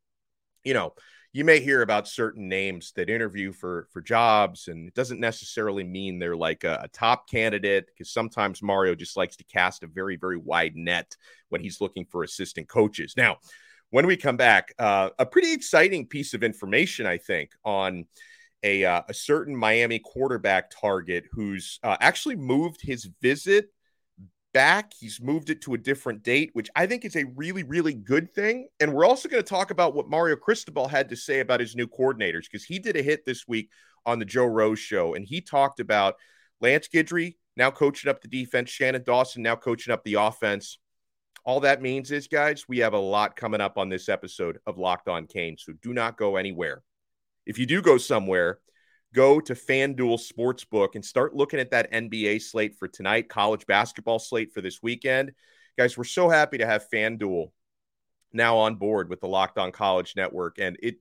you 0.64 0.74
know, 0.74 0.92
you 1.34 1.44
may 1.44 1.58
hear 1.58 1.82
about 1.82 2.06
certain 2.06 2.48
names 2.48 2.92
that 2.94 3.10
interview 3.10 3.52
for 3.52 3.88
for 3.90 4.00
jobs, 4.00 4.68
and 4.68 4.86
it 4.86 4.94
doesn't 4.94 5.18
necessarily 5.18 5.82
mean 5.82 6.18
they're 6.18 6.36
like 6.36 6.62
a, 6.62 6.82
a 6.84 6.88
top 6.88 7.28
candidate 7.28 7.86
because 7.88 8.12
sometimes 8.12 8.62
Mario 8.62 8.94
just 8.94 9.16
likes 9.16 9.36
to 9.36 9.44
cast 9.44 9.82
a 9.82 9.88
very 9.88 10.16
very 10.16 10.36
wide 10.36 10.76
net 10.76 11.16
when 11.48 11.60
he's 11.60 11.80
looking 11.80 12.06
for 12.06 12.22
assistant 12.22 12.68
coaches. 12.68 13.14
Now, 13.16 13.38
when 13.90 14.06
we 14.06 14.16
come 14.16 14.36
back, 14.36 14.74
uh, 14.78 15.10
a 15.18 15.26
pretty 15.26 15.52
exciting 15.52 16.06
piece 16.06 16.34
of 16.34 16.44
information, 16.44 17.04
I 17.04 17.18
think, 17.18 17.50
on 17.64 18.06
a, 18.62 18.84
uh, 18.84 19.02
a 19.08 19.14
certain 19.14 19.54
Miami 19.54 19.98
quarterback 19.98 20.70
target 20.70 21.24
who's 21.32 21.78
uh, 21.82 21.96
actually 22.00 22.36
moved 22.36 22.80
his 22.80 23.08
visit 23.20 23.73
back. 24.54 24.92
He's 24.98 25.20
moved 25.20 25.50
it 25.50 25.60
to 25.62 25.74
a 25.74 25.78
different 25.78 26.22
date, 26.22 26.50
which 26.54 26.70
I 26.74 26.86
think 26.86 27.04
is 27.04 27.16
a 27.16 27.24
really, 27.36 27.64
really 27.64 27.92
good 27.92 28.32
thing. 28.32 28.68
And 28.80 28.94
we're 28.94 29.04
also 29.04 29.28
going 29.28 29.42
to 29.42 29.48
talk 29.48 29.70
about 29.70 29.94
what 29.94 30.08
Mario 30.08 30.36
Cristobal 30.36 30.88
had 30.88 31.10
to 31.10 31.16
say 31.16 31.40
about 31.40 31.60
his 31.60 31.76
new 31.76 31.86
coordinators 31.86 32.44
because 32.50 32.64
he 32.64 32.78
did 32.78 32.96
a 32.96 33.02
hit 33.02 33.26
this 33.26 33.46
week 33.46 33.68
on 34.06 34.18
the 34.18 34.24
Joe 34.24 34.46
Rose 34.46 34.78
show. 34.78 35.14
And 35.14 35.26
he 35.26 35.42
talked 35.42 35.80
about 35.80 36.14
Lance 36.62 36.88
Guidry 36.88 37.34
now 37.56 37.70
coaching 37.70 38.10
up 38.10 38.22
the 38.22 38.28
defense, 38.28 38.70
Shannon 38.70 39.02
Dawson 39.04 39.42
now 39.42 39.56
coaching 39.56 39.92
up 39.92 40.04
the 40.04 40.14
offense. 40.14 40.78
All 41.44 41.60
that 41.60 41.82
means 41.82 42.10
is, 42.10 42.26
guys, 42.26 42.64
we 42.66 42.78
have 42.78 42.94
a 42.94 42.98
lot 42.98 43.36
coming 43.36 43.60
up 43.60 43.76
on 43.76 43.90
this 43.90 44.08
episode 44.08 44.58
of 44.66 44.78
Locked 44.78 45.08
On 45.08 45.26
Kane. 45.26 45.56
So 45.58 45.74
do 45.82 45.92
not 45.92 46.16
go 46.16 46.36
anywhere. 46.36 46.82
If 47.44 47.58
you 47.58 47.66
do 47.66 47.82
go 47.82 47.98
somewhere, 47.98 48.60
go 49.14 49.40
to 49.40 49.54
FanDuel 49.54 50.20
Sportsbook 50.20 50.96
and 50.96 51.04
start 51.04 51.34
looking 51.34 51.60
at 51.60 51.70
that 51.70 51.90
NBA 51.92 52.42
slate 52.42 52.74
for 52.74 52.88
tonight, 52.88 53.28
college 53.28 53.64
basketball 53.66 54.18
slate 54.18 54.52
for 54.52 54.60
this 54.60 54.82
weekend. 54.82 55.32
Guys, 55.78 55.96
we're 55.96 56.04
so 56.04 56.28
happy 56.28 56.58
to 56.58 56.66
have 56.66 56.88
FanDuel 56.92 57.50
now 58.32 58.56
on 58.58 58.74
board 58.74 59.08
with 59.08 59.20
the 59.20 59.28
Locked 59.28 59.56
On 59.56 59.72
College 59.72 60.14
Network. 60.16 60.58
And 60.58 60.76
it 60.82 60.96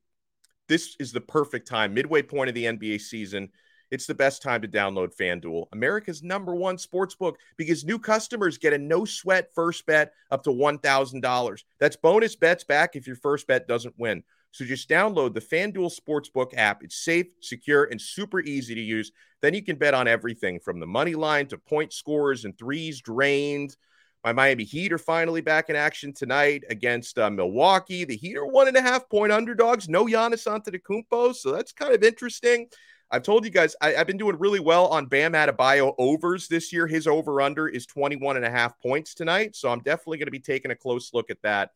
this 0.69 0.95
is 0.99 1.11
the 1.11 1.21
perfect 1.21 1.67
time, 1.67 1.93
midway 1.93 2.21
point 2.21 2.47
of 2.47 2.55
the 2.55 2.65
NBA 2.65 3.01
season. 3.01 3.49
It's 3.91 4.07
the 4.07 4.15
best 4.15 4.41
time 4.41 4.61
to 4.61 4.67
download 4.67 5.15
FanDuel, 5.15 5.65
America's 5.73 6.23
number 6.23 6.55
one 6.55 6.77
sports 6.77 7.15
book, 7.15 7.37
because 7.57 7.83
new 7.83 7.99
customers 7.99 8.57
get 8.57 8.73
a 8.73 8.77
no 8.77 9.05
sweat 9.05 9.49
first 9.53 9.85
bet 9.85 10.13
up 10.31 10.43
to 10.45 10.49
$1,000. 10.51 11.63
That's 11.79 11.95
bonus 11.97 12.35
bets 12.35 12.63
back 12.63 12.95
if 12.95 13.05
your 13.05 13.17
first 13.17 13.45
bet 13.45 13.67
doesn't 13.67 13.95
win. 13.97 14.23
So 14.53 14.65
just 14.65 14.87
download 14.87 15.33
the 15.33 15.41
FanDuel 15.41 15.91
Sportsbook 15.99 16.53
app. 16.55 16.83
It's 16.83 16.95
safe, 16.95 17.25
secure, 17.41 17.85
and 17.85 17.99
super 17.99 18.39
easy 18.39 18.75
to 18.75 18.81
use. 18.81 19.11
Then 19.41 19.55
you 19.55 19.63
can 19.63 19.77
bet 19.77 19.95
on 19.95 20.07
everything 20.07 20.59
from 20.59 20.79
the 20.79 20.85
money 20.85 21.15
line 21.15 21.47
to 21.47 21.57
point 21.57 21.91
scores 21.91 22.45
and 22.45 22.55
threes 22.55 23.01
drained. 23.01 23.75
My 24.23 24.31
Miami 24.31 24.63
Heat 24.63 24.93
are 24.93 24.99
finally 24.99 25.41
back 25.41 25.71
in 25.71 25.75
action 25.75 26.13
tonight 26.13 26.63
against 26.69 27.17
uh, 27.17 27.31
Milwaukee. 27.31 28.05
The 28.05 28.15
Heat 28.15 28.37
are 28.37 28.45
one 28.45 28.67
and 28.67 28.77
a 28.77 28.81
half 28.81 29.09
point 29.09 29.31
underdogs. 29.31 29.89
No 29.89 30.05
Giannis 30.05 30.45
Antetokounmpo, 30.47 31.33
so 31.33 31.51
that's 31.51 31.73
kind 31.73 31.93
of 31.93 32.03
interesting. 32.03 32.67
I've 33.09 33.23
told 33.23 33.45
you 33.45 33.51
guys 33.51 33.75
I, 33.81 33.93
have 33.93 34.07
been 34.07 34.17
doing 34.17 34.37
really 34.37 34.59
well 34.59 34.85
on 34.87 35.07
Bam 35.07 35.33
Adebayo 35.33 35.95
overs 35.97 36.47
this 36.47 36.71
year. 36.71 36.85
His 36.85 37.07
over 37.07 37.41
under 37.41 37.67
is 37.67 37.87
21 37.87 38.37
and 38.37 38.45
a 38.45 38.51
half 38.51 38.79
points 38.79 39.15
tonight. 39.15 39.55
So 39.55 39.69
I'm 39.69 39.81
definitely 39.81 40.19
going 40.19 40.27
to 40.27 40.31
be 40.31 40.39
taking 40.39 40.71
a 40.71 40.75
close 40.75 41.11
look 41.11 41.31
at 41.31 41.41
that. 41.41 41.71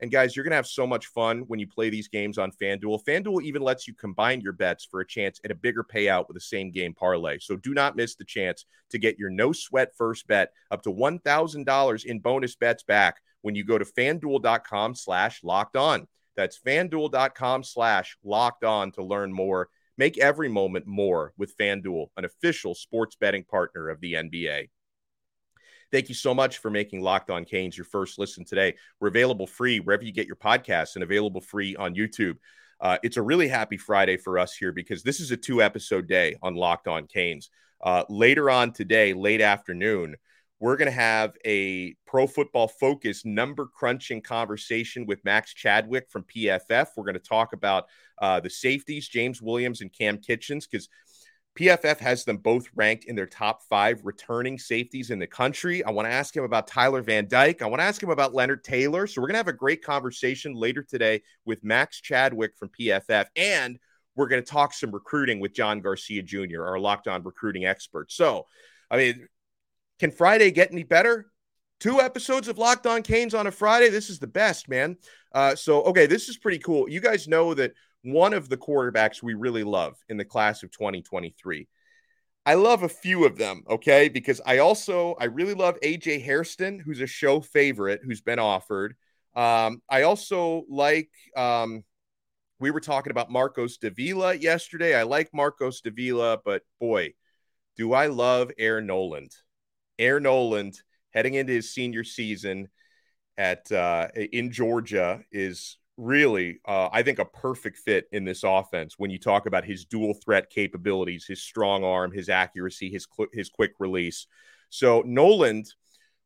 And 0.00 0.12
guys, 0.12 0.36
you're 0.36 0.44
going 0.44 0.52
to 0.52 0.56
have 0.56 0.66
so 0.66 0.86
much 0.86 1.06
fun 1.06 1.40
when 1.48 1.58
you 1.58 1.66
play 1.66 1.90
these 1.90 2.06
games 2.06 2.38
on 2.38 2.52
FanDuel. 2.52 3.04
FanDuel 3.04 3.42
even 3.42 3.62
lets 3.62 3.88
you 3.88 3.94
combine 3.94 4.40
your 4.40 4.52
bets 4.52 4.84
for 4.84 5.00
a 5.00 5.06
chance 5.06 5.40
at 5.44 5.50
a 5.50 5.56
bigger 5.56 5.82
payout 5.82 6.28
with 6.28 6.36
a 6.36 6.40
same 6.40 6.70
game 6.70 6.94
parlay. 6.94 7.38
So 7.40 7.56
do 7.56 7.74
not 7.74 7.96
miss 7.96 8.14
the 8.14 8.24
chance 8.24 8.64
to 8.90 8.98
get 8.98 9.18
your 9.18 9.30
no 9.30 9.52
sweat 9.52 9.92
first 9.96 10.28
bet 10.28 10.52
up 10.70 10.82
to 10.82 10.90
$1,000 10.90 12.04
in 12.04 12.18
bonus 12.20 12.54
bets 12.54 12.84
back 12.84 13.16
when 13.42 13.56
you 13.56 13.64
go 13.64 13.76
to 13.76 13.84
fanduel.com 13.84 14.94
slash 14.94 15.42
locked 15.42 15.76
on. 15.76 16.06
That's 16.36 16.60
fanduel.com 16.60 17.64
slash 17.64 18.16
locked 18.22 18.62
on 18.62 18.92
to 18.92 19.02
learn 19.02 19.32
more. 19.32 19.68
Make 19.96 20.16
every 20.18 20.48
moment 20.48 20.86
more 20.86 21.32
with 21.36 21.56
FanDuel, 21.58 22.10
an 22.16 22.24
official 22.24 22.76
sports 22.76 23.16
betting 23.16 23.42
partner 23.42 23.88
of 23.88 24.00
the 24.00 24.12
NBA. 24.12 24.68
Thank 25.90 26.08
you 26.08 26.14
so 26.14 26.34
much 26.34 26.58
for 26.58 26.70
making 26.70 27.00
Locked 27.00 27.30
On 27.30 27.44
Canes 27.44 27.76
your 27.76 27.86
first 27.86 28.18
listen 28.18 28.44
today. 28.44 28.74
We're 29.00 29.08
available 29.08 29.46
free 29.46 29.80
wherever 29.80 30.04
you 30.04 30.12
get 30.12 30.26
your 30.26 30.36
podcasts 30.36 30.96
and 30.96 31.02
available 31.02 31.40
free 31.40 31.76
on 31.76 31.94
YouTube. 31.94 32.36
Uh, 32.80 32.98
it's 33.02 33.16
a 33.16 33.22
really 33.22 33.48
happy 33.48 33.76
Friday 33.76 34.16
for 34.16 34.38
us 34.38 34.54
here 34.54 34.70
because 34.70 35.02
this 35.02 35.18
is 35.18 35.30
a 35.30 35.36
two 35.36 35.62
episode 35.62 36.06
day 36.06 36.36
on 36.42 36.54
Locked 36.54 36.88
On 36.88 37.06
Canes. 37.06 37.50
Uh, 37.80 38.04
later 38.08 38.50
on 38.50 38.72
today, 38.72 39.14
late 39.14 39.40
afternoon, 39.40 40.16
we're 40.60 40.76
going 40.76 40.90
to 40.90 40.92
have 40.92 41.36
a 41.44 41.94
pro 42.06 42.26
football 42.26 42.68
focus 42.68 43.24
number 43.24 43.66
crunching 43.66 44.20
conversation 44.20 45.06
with 45.06 45.24
Max 45.24 45.54
Chadwick 45.54 46.10
from 46.10 46.24
PFF. 46.24 46.88
We're 46.96 47.04
going 47.04 47.14
to 47.14 47.20
talk 47.20 47.52
about 47.52 47.86
uh, 48.20 48.40
the 48.40 48.50
safeties, 48.50 49.08
James 49.08 49.40
Williams 49.40 49.80
and 49.80 49.92
Kam 49.92 50.18
Kinchens, 50.18 50.68
because 50.70 50.88
PFF 51.58 51.98
has 51.98 52.24
them 52.24 52.36
both 52.36 52.68
ranked 52.76 53.06
in 53.06 53.16
their 53.16 53.26
top 53.26 53.64
five 53.64 54.00
returning 54.04 54.58
safeties 54.58 55.10
in 55.10 55.18
the 55.18 55.26
country. 55.26 55.82
I 55.82 55.90
want 55.90 56.06
to 56.06 56.12
ask 56.12 56.36
him 56.36 56.44
about 56.44 56.68
Tyler 56.68 57.02
Van 57.02 57.26
Dyke. 57.26 57.62
I 57.62 57.66
want 57.66 57.80
to 57.80 57.84
ask 57.84 58.00
him 58.00 58.10
about 58.10 58.32
Leonard 58.32 58.62
Taylor. 58.62 59.08
So 59.08 59.20
we're 59.20 59.26
going 59.26 59.34
to 59.34 59.38
have 59.38 59.48
a 59.48 59.52
great 59.52 59.82
conversation 59.82 60.54
later 60.54 60.84
today 60.84 61.20
with 61.44 61.64
Max 61.64 62.00
Chadwick 62.00 62.52
from 62.56 62.68
PFF. 62.68 63.26
And 63.34 63.76
we're 64.14 64.28
going 64.28 64.40
to 64.40 64.48
talk 64.48 64.72
some 64.72 64.92
recruiting 64.92 65.40
with 65.40 65.52
John 65.52 65.80
Garcia 65.80 66.22
Jr., 66.22 66.64
our 66.64 66.78
locked 66.78 67.08
on 67.08 67.24
recruiting 67.24 67.64
expert. 67.64 68.12
So, 68.12 68.46
I 68.88 68.96
mean, 68.96 69.26
can 69.98 70.12
Friday 70.12 70.52
get 70.52 70.70
any 70.70 70.84
better? 70.84 71.26
Two 71.80 72.00
episodes 72.00 72.46
of 72.46 72.58
Locked 72.58 72.86
On 72.86 73.02
Canes 73.02 73.34
on 73.34 73.48
a 73.48 73.52
Friday. 73.52 73.88
This 73.88 74.10
is 74.10 74.20
the 74.20 74.28
best, 74.28 74.68
man. 74.68 74.96
Uh, 75.32 75.56
so, 75.56 75.82
okay, 75.82 76.06
this 76.06 76.28
is 76.28 76.36
pretty 76.36 76.58
cool. 76.58 76.88
You 76.88 77.00
guys 77.00 77.26
know 77.26 77.54
that 77.54 77.72
one 78.12 78.32
of 78.32 78.48
the 78.48 78.56
quarterbacks 78.56 79.22
we 79.22 79.34
really 79.34 79.64
love 79.64 79.96
in 80.08 80.16
the 80.16 80.24
class 80.24 80.62
of 80.62 80.70
2023. 80.70 81.68
I 82.46 82.54
love 82.54 82.82
a 82.82 82.88
few 82.88 83.26
of 83.26 83.36
them, 83.36 83.62
okay? 83.68 84.08
Because 84.08 84.40
I 84.46 84.58
also 84.58 85.14
I 85.20 85.26
really 85.26 85.54
love 85.54 85.78
AJ 85.82 86.24
Hairston, 86.24 86.78
who's 86.78 87.00
a 87.00 87.06
show 87.06 87.40
favorite 87.40 88.00
who's 88.02 88.22
been 88.22 88.38
offered. 88.38 88.96
Um, 89.34 89.82
I 89.88 90.02
also 90.02 90.64
like 90.68 91.10
um, 91.36 91.84
we 92.58 92.70
were 92.70 92.80
talking 92.80 93.10
about 93.10 93.30
Marcos 93.30 93.76
Davila 93.76 94.34
yesterday. 94.34 94.98
I 94.98 95.02
like 95.02 95.28
Marcos 95.34 95.80
Davila, 95.80 96.38
but 96.44 96.62
boy, 96.80 97.12
do 97.76 97.92
I 97.92 98.06
love 98.06 98.50
Air 98.58 98.80
Noland. 98.80 99.32
Air 99.98 100.18
Noland 100.18 100.80
heading 101.10 101.34
into 101.34 101.52
his 101.52 101.72
senior 101.72 102.04
season 102.04 102.68
at 103.36 103.70
uh, 103.70 104.08
in 104.14 104.50
Georgia 104.50 105.20
is 105.30 105.76
really, 105.98 106.60
uh, 106.66 106.88
I 106.90 107.02
think, 107.02 107.18
a 107.18 107.24
perfect 107.24 107.78
fit 107.78 108.06
in 108.12 108.24
this 108.24 108.44
offense 108.44 108.94
when 108.96 109.10
you 109.10 109.18
talk 109.18 109.46
about 109.46 109.64
his 109.64 109.84
dual 109.84 110.14
threat 110.14 110.48
capabilities, 110.48 111.26
his 111.26 111.42
strong 111.42 111.84
arm, 111.84 112.12
his 112.12 112.28
accuracy, 112.30 112.88
his 112.88 113.06
cl- 113.14 113.28
his 113.32 113.50
quick 113.50 113.72
release. 113.78 114.26
So 114.70 115.02
Noland 115.04 115.66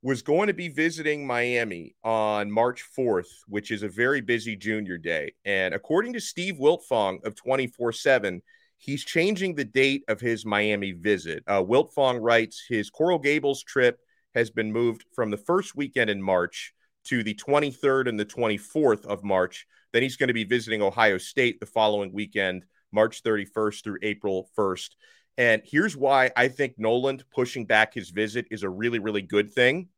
was 0.03 0.21
going 0.23 0.49
to 0.49 0.55
be 0.55 0.69
visiting 0.69 1.27
Miami 1.27 1.95
on 2.05 2.51
March 2.51 2.85
4th, 2.97 3.31
which 3.47 3.71
is 3.71 3.83
a 3.83 3.89
very 3.89 4.21
busy 4.21 4.57
junior 4.57 4.99
day. 4.99 5.33
And 5.45 5.75
according 5.75 6.13
to 6.15 6.21
Steve 6.21 6.57
Wiltfong 6.57 7.25
of 7.25 7.35
24 7.35 7.93
7, 7.93 8.43
he's 8.77 9.05
changing 9.05 9.55
the 9.55 9.65
date 9.65 10.05
of 10.09 10.21
his 10.21 10.45
Miami 10.45 10.93
visit. 10.93 11.45
Uh, 11.47 11.63
Wiltfong 11.63 12.19
writes 12.21 12.63
his 12.69 12.91
Coral 12.91 13.19
Gables 13.19 13.63
trip 13.63 13.99
has 14.35 14.51
been 14.51 14.73
moved 14.73 15.05
from 15.15 15.31
the 15.31 15.37
first 15.37 15.77
weekend 15.77 16.11
in 16.11 16.21
March 16.21 16.75
to 17.05 17.23
the 17.23 17.35
23rd 17.35 18.09
and 18.09 18.19
the 18.19 18.25
24th 18.25 19.05
of 19.07 19.25
March. 19.25 19.67
Then 19.93 20.03
he's 20.03 20.17
going 20.17 20.29
to 20.29 20.35
be 20.35 20.45
visiting 20.45 20.83
Ohio 20.83 21.19
State 21.19 21.61
the 21.61 21.67
following 21.67 22.13
weekend, 22.13 22.65
March 22.93 23.23
31st 23.23 23.85
through 23.85 23.99
April 24.03 24.49
1st. 24.57 24.91
And 25.39 25.63
here's 25.65 25.97
why 25.97 26.31
I 26.37 26.49
think 26.49 26.75
Noland 26.79 27.25
pushing 27.35 27.67
back 27.67 27.95
his 27.95 28.11
visit 28.11 28.47
is 28.51 28.63
a 28.63 28.69
really, 28.69 28.99
really 28.99 29.23
good 29.23 29.51
thing. 29.51 29.89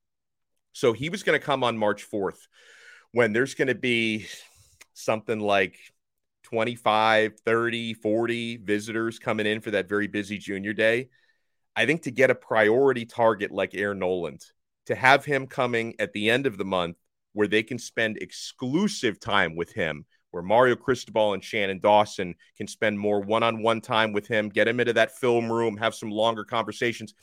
So 0.72 0.92
he 0.92 1.08
was 1.08 1.22
going 1.22 1.38
to 1.38 1.44
come 1.44 1.62
on 1.64 1.78
March 1.78 2.08
4th 2.10 2.38
when 3.12 3.32
there's 3.32 3.54
going 3.54 3.68
to 3.68 3.74
be 3.74 4.26
something 4.94 5.40
like 5.40 5.76
25, 6.44 7.40
30, 7.44 7.94
40 7.94 8.56
visitors 8.58 9.18
coming 9.18 9.46
in 9.46 9.60
for 9.60 9.72
that 9.72 9.88
very 9.88 10.06
busy 10.06 10.38
junior 10.38 10.72
day. 10.72 11.08
I 11.76 11.86
think 11.86 12.02
to 12.02 12.10
get 12.10 12.30
a 12.30 12.34
priority 12.34 13.04
target 13.04 13.50
like 13.50 13.74
Air 13.74 13.94
Noland 13.94 14.44
to 14.86 14.94
have 14.94 15.24
him 15.24 15.46
coming 15.46 15.94
at 15.98 16.12
the 16.12 16.30
end 16.30 16.46
of 16.46 16.58
the 16.58 16.64
month 16.64 16.96
where 17.32 17.48
they 17.48 17.62
can 17.62 17.78
spend 17.78 18.16
exclusive 18.18 19.20
time 19.20 19.56
with 19.56 19.72
him, 19.72 20.04
where 20.30 20.42
Mario 20.42 20.76
Cristobal 20.76 21.34
and 21.34 21.44
Shannon 21.44 21.80
Dawson 21.80 22.34
can 22.56 22.66
spend 22.66 22.98
more 22.98 23.20
one 23.20 23.42
on 23.42 23.62
one 23.62 23.80
time 23.80 24.12
with 24.12 24.26
him, 24.26 24.48
get 24.48 24.68
him 24.68 24.80
into 24.80 24.92
that 24.94 25.18
film 25.18 25.50
room, 25.50 25.76
have 25.76 25.94
some 25.94 26.10
longer 26.10 26.44
conversations. 26.44 27.14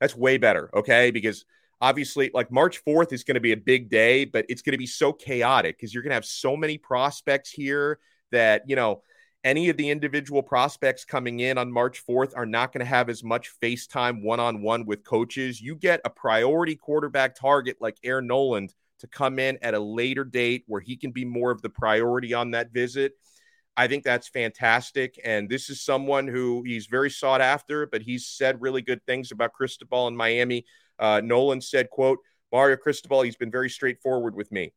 That's 0.00 0.16
way 0.16 0.36
better. 0.36 0.68
Okay. 0.74 1.10
Because 1.10 1.44
obviously, 1.80 2.30
like 2.34 2.50
March 2.50 2.84
4th 2.84 3.12
is 3.12 3.24
going 3.24 3.36
to 3.36 3.40
be 3.40 3.52
a 3.52 3.56
big 3.56 3.88
day, 3.88 4.24
but 4.24 4.46
it's 4.48 4.62
going 4.62 4.72
to 4.72 4.78
be 4.78 4.86
so 4.86 5.12
chaotic 5.12 5.76
because 5.76 5.94
you're 5.94 6.02
going 6.02 6.10
to 6.10 6.14
have 6.14 6.24
so 6.24 6.56
many 6.56 6.78
prospects 6.78 7.50
here 7.50 7.98
that, 8.32 8.62
you 8.66 8.76
know, 8.76 9.02
any 9.44 9.68
of 9.68 9.76
the 9.76 9.90
individual 9.90 10.42
prospects 10.42 11.04
coming 11.04 11.40
in 11.40 11.58
on 11.58 11.72
March 11.72 12.04
4th 12.06 12.32
are 12.36 12.46
not 12.46 12.72
going 12.72 12.84
to 12.84 12.88
have 12.88 13.08
as 13.08 13.24
much 13.24 13.50
FaceTime 13.60 14.22
one 14.22 14.40
on 14.40 14.62
one 14.62 14.86
with 14.86 15.04
coaches. 15.04 15.60
You 15.60 15.74
get 15.74 16.00
a 16.04 16.10
priority 16.10 16.76
quarterback 16.76 17.34
target 17.34 17.76
like 17.80 17.96
Air 18.04 18.22
Noland 18.22 18.74
to 19.00 19.08
come 19.08 19.40
in 19.40 19.58
at 19.62 19.74
a 19.74 19.80
later 19.80 20.24
date 20.24 20.62
where 20.68 20.80
he 20.80 20.96
can 20.96 21.10
be 21.10 21.24
more 21.24 21.50
of 21.50 21.60
the 21.60 21.70
priority 21.70 22.34
on 22.34 22.52
that 22.52 22.72
visit. 22.72 23.14
I 23.76 23.88
think 23.88 24.04
that's 24.04 24.28
fantastic. 24.28 25.18
And 25.24 25.48
this 25.48 25.70
is 25.70 25.82
someone 25.82 26.28
who 26.28 26.62
he's 26.62 26.86
very 26.86 27.10
sought 27.10 27.40
after, 27.40 27.86
but 27.86 28.02
he's 28.02 28.26
said 28.26 28.60
really 28.60 28.82
good 28.82 29.04
things 29.06 29.32
about 29.32 29.54
Cristobal 29.54 30.06
in 30.06 30.16
Miami. 30.16 30.66
Uh, 30.98 31.20
Noland 31.24 31.64
said, 31.64 31.90
quote, 31.90 32.18
Mario 32.52 32.76
Cristobal, 32.76 33.22
he's 33.22 33.36
been 33.36 33.50
very 33.50 33.70
straightforward 33.70 34.36
with 34.36 34.52
me. 34.52 34.72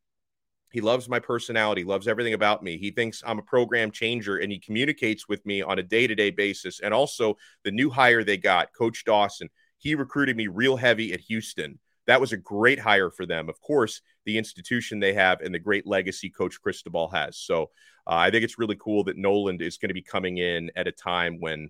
He 0.72 0.82
loves 0.82 1.08
my 1.08 1.20
personality, 1.20 1.84
loves 1.84 2.08
everything 2.08 2.34
about 2.34 2.64
me. 2.64 2.78
He 2.78 2.92
thinks 2.92 3.24
I'm 3.26 3.40
a 3.40 3.44
program 3.44 3.92
changer 3.92 4.38
and 4.38 4.52
he 4.52 4.60
communicates 4.60 5.28
with 5.30 5.46
me 5.46 5.62
on 5.62 5.80
a 5.80 5.84
day 5.84 6.06
to 6.08 6.16
day 6.16 6.32
basis. 6.32 6.82
And 6.82 6.94
also, 6.94 7.38
the 7.64 7.72
new 7.72 7.90
hire 7.90 8.24
they 8.24 8.38
got, 8.38 8.74
Coach 8.74 9.06
Dawson, 9.06 9.50
he 9.78 9.96
recruited 9.96 10.36
me 10.36 10.48
real 10.48 10.76
heavy 10.76 11.14
at 11.14 11.22
Houston. 11.22 11.80
That 12.08 12.22
was 12.22 12.34
a 12.34 12.38
great 12.38 12.80
hire 12.80 13.10
for 13.10 13.26
them. 13.26 13.50
Of 13.50 13.60
course, 13.62 14.02
the 14.26 14.38
institution 14.38 15.00
they 15.00 15.14
have 15.14 15.42
and 15.42 15.54
the 15.54 15.60
great 15.60 15.88
legacy 15.88 16.30
Coach 16.30 16.62
Cristobal 16.62 17.08
has. 17.10 17.38
So 17.38 17.72
uh, 18.08 18.16
I 18.16 18.30
think 18.30 18.44
it's 18.44 18.60
really 18.60 18.78
cool 18.80 19.04
that 19.06 19.18
Noland 19.18 19.62
is 19.62 19.78
going 19.78 19.90
to 19.90 19.96
be 19.96 20.02
coming 20.02 20.38
in 20.38 20.72
at 20.76 20.88
a 20.88 20.92
time 20.92 21.40
when 21.40 21.70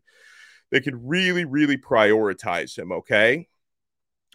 they 0.72 0.82
could 0.82 1.08
really, 1.08 1.46
really 1.46 1.78
prioritize 1.78 2.78
him. 2.78 2.92
Okay. 2.92 3.48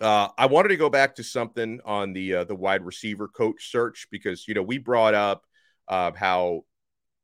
Uh, 0.00 0.28
I 0.38 0.46
wanted 0.46 0.68
to 0.68 0.76
go 0.76 0.88
back 0.88 1.16
to 1.16 1.24
something 1.24 1.80
on 1.84 2.12
the 2.12 2.36
uh, 2.36 2.44
the 2.44 2.54
wide 2.54 2.84
receiver 2.84 3.28
coach 3.28 3.70
search 3.70 4.06
because 4.10 4.48
you 4.48 4.54
know 4.54 4.62
we 4.62 4.78
brought 4.78 5.14
up 5.14 5.44
uh, 5.88 6.12
how 6.14 6.64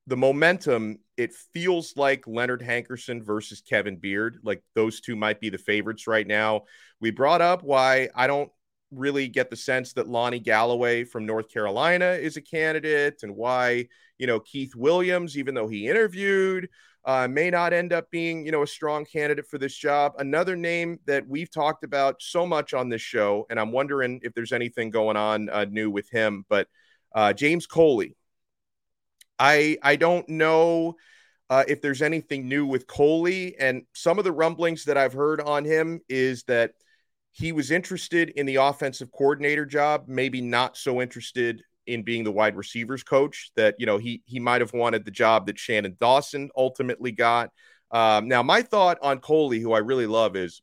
the 0.06 0.16
momentum 0.16 0.98
it 1.16 1.32
feels 1.54 1.96
like 1.96 2.26
Leonard 2.26 2.60
Hankerson 2.60 3.24
versus 3.24 3.62
Kevin 3.62 3.96
Beard 3.96 4.38
like 4.42 4.62
those 4.74 5.00
two 5.00 5.16
might 5.16 5.40
be 5.40 5.48
the 5.48 5.58
favorites 5.58 6.06
right 6.06 6.26
now. 6.26 6.62
We 7.00 7.10
brought 7.10 7.40
up 7.40 7.62
why 7.62 8.10
I 8.14 8.26
don't 8.26 8.50
really 8.90 9.28
get 9.28 9.50
the 9.50 9.56
sense 9.56 9.92
that 9.94 10.08
Lonnie 10.08 10.38
Galloway 10.38 11.04
from 11.04 11.26
North 11.26 11.48
Carolina 11.48 12.12
is 12.12 12.36
a 12.36 12.42
candidate 12.42 13.22
and 13.22 13.34
why, 13.34 13.88
you 14.18 14.26
know, 14.26 14.40
Keith 14.40 14.74
Williams, 14.76 15.36
even 15.36 15.54
though 15.54 15.68
he 15.68 15.88
interviewed, 15.88 16.68
uh, 17.06 17.26
may 17.28 17.48
not 17.50 17.72
end 17.72 17.92
up 17.92 18.10
being, 18.10 18.44
you 18.44 18.52
know, 18.52 18.62
a 18.62 18.66
strong 18.66 19.04
candidate 19.04 19.46
for 19.46 19.58
this 19.58 19.74
job. 19.74 20.12
Another 20.18 20.56
name 20.56 20.98
that 21.06 21.26
we've 21.26 21.50
talked 21.50 21.84
about 21.84 22.16
so 22.20 22.46
much 22.46 22.74
on 22.74 22.88
this 22.88 23.00
show, 23.00 23.46
and 23.48 23.58
I'm 23.58 23.72
wondering 23.72 24.20
if 24.22 24.34
there's 24.34 24.52
anything 24.52 24.90
going 24.90 25.16
on 25.16 25.48
uh, 25.48 25.64
new 25.64 25.90
with 25.90 26.10
him, 26.10 26.44
but 26.48 26.68
uh, 27.14 27.32
James 27.32 27.66
Coley. 27.66 28.16
I 29.38 29.78
I 29.82 29.96
don't 29.96 30.28
know 30.28 30.96
uh, 31.48 31.64
if 31.68 31.80
there's 31.80 32.02
anything 32.02 32.48
new 32.48 32.66
with 32.66 32.86
Coley, 32.86 33.56
and 33.58 33.82
some 33.94 34.18
of 34.18 34.24
the 34.24 34.32
rumblings 34.32 34.84
that 34.84 34.98
I've 34.98 35.12
heard 35.12 35.40
on 35.40 35.64
him 35.64 36.00
is 36.08 36.42
that– 36.44 36.72
he 37.38 37.52
was 37.52 37.70
interested 37.70 38.30
in 38.30 38.46
the 38.46 38.56
offensive 38.56 39.12
coordinator 39.12 39.66
job, 39.66 40.04
maybe 40.06 40.40
not 40.40 40.74
so 40.74 41.02
interested 41.02 41.62
in 41.86 42.02
being 42.02 42.24
the 42.24 42.32
wide 42.32 42.56
receivers 42.56 43.02
coach. 43.02 43.50
That 43.56 43.76
you 43.78 43.86
know 43.86 43.98
he 43.98 44.22
he 44.26 44.40
might 44.40 44.60
have 44.60 44.72
wanted 44.72 45.04
the 45.04 45.10
job 45.10 45.46
that 45.46 45.58
Shannon 45.58 45.96
Dawson 46.00 46.50
ultimately 46.56 47.12
got. 47.12 47.50
Um, 47.90 48.28
now, 48.28 48.42
my 48.42 48.62
thought 48.62 48.98
on 49.02 49.20
Coley, 49.20 49.60
who 49.60 49.72
I 49.72 49.78
really 49.78 50.06
love, 50.06 50.36
is 50.36 50.62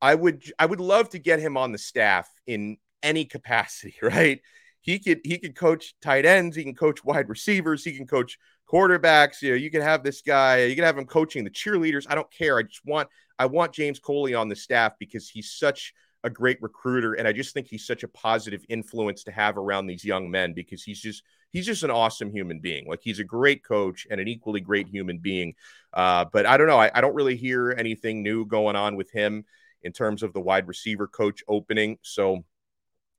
I 0.00 0.14
would 0.14 0.42
I 0.58 0.66
would 0.66 0.80
love 0.80 1.10
to 1.10 1.18
get 1.18 1.40
him 1.40 1.56
on 1.56 1.72
the 1.72 1.78
staff 1.78 2.28
in 2.46 2.78
any 3.02 3.24
capacity. 3.24 3.94
Right? 4.02 4.40
He 4.80 4.98
could 4.98 5.20
he 5.22 5.38
could 5.38 5.54
coach 5.54 5.94
tight 6.02 6.26
ends. 6.26 6.56
He 6.56 6.64
can 6.64 6.74
coach 6.74 7.04
wide 7.04 7.28
receivers. 7.28 7.84
He 7.84 7.96
can 7.96 8.06
coach 8.06 8.36
quarterbacks. 8.70 9.40
You 9.40 9.50
know, 9.50 9.56
you 9.56 9.70
can 9.70 9.80
have 9.80 10.02
this 10.02 10.22
guy. 10.22 10.64
You 10.64 10.74
can 10.74 10.84
have 10.84 10.98
him 10.98 11.06
coaching 11.06 11.44
the 11.44 11.50
cheerleaders. 11.50 12.06
I 12.08 12.16
don't 12.16 12.30
care. 12.32 12.58
I 12.58 12.62
just 12.62 12.84
want 12.84 13.08
I 13.38 13.46
want 13.46 13.72
James 13.72 14.00
Coley 14.00 14.34
on 14.34 14.48
the 14.48 14.56
staff 14.56 14.94
because 14.98 15.28
he's 15.28 15.52
such 15.52 15.94
a 16.24 16.30
great 16.30 16.60
recruiter 16.62 17.14
and 17.14 17.26
I 17.26 17.32
just 17.32 17.52
think 17.52 17.66
he's 17.66 17.86
such 17.86 18.04
a 18.04 18.08
positive 18.08 18.64
influence 18.68 19.24
to 19.24 19.32
have 19.32 19.58
around 19.58 19.86
these 19.86 20.04
young 20.04 20.30
men 20.30 20.52
because 20.52 20.82
he's 20.82 21.00
just 21.00 21.22
he's 21.50 21.66
just 21.66 21.82
an 21.82 21.90
awesome 21.90 22.30
human 22.30 22.60
being. 22.60 22.86
Like 22.86 23.00
he's 23.02 23.18
a 23.18 23.24
great 23.24 23.64
coach 23.64 24.06
and 24.10 24.20
an 24.20 24.28
equally 24.28 24.60
great 24.60 24.88
human 24.88 25.18
being. 25.18 25.54
Uh, 25.92 26.24
but 26.32 26.46
I 26.46 26.56
don't 26.56 26.66
know. 26.66 26.78
I, 26.78 26.90
I 26.94 27.00
don't 27.00 27.14
really 27.14 27.36
hear 27.36 27.74
anything 27.76 28.22
new 28.22 28.46
going 28.46 28.76
on 28.76 28.96
with 28.96 29.10
him 29.10 29.44
in 29.82 29.92
terms 29.92 30.22
of 30.22 30.32
the 30.32 30.40
wide 30.40 30.68
receiver 30.68 31.06
coach 31.08 31.42
opening. 31.48 31.98
So, 32.02 32.44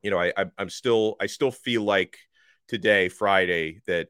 you 0.01 0.09
know, 0.09 0.19
I, 0.19 0.33
I 0.35 0.45
I'm 0.57 0.69
still 0.69 1.15
I 1.19 1.27
still 1.27 1.51
feel 1.51 1.83
like 1.83 2.17
today, 2.67 3.09
Friday, 3.09 3.81
that 3.87 4.07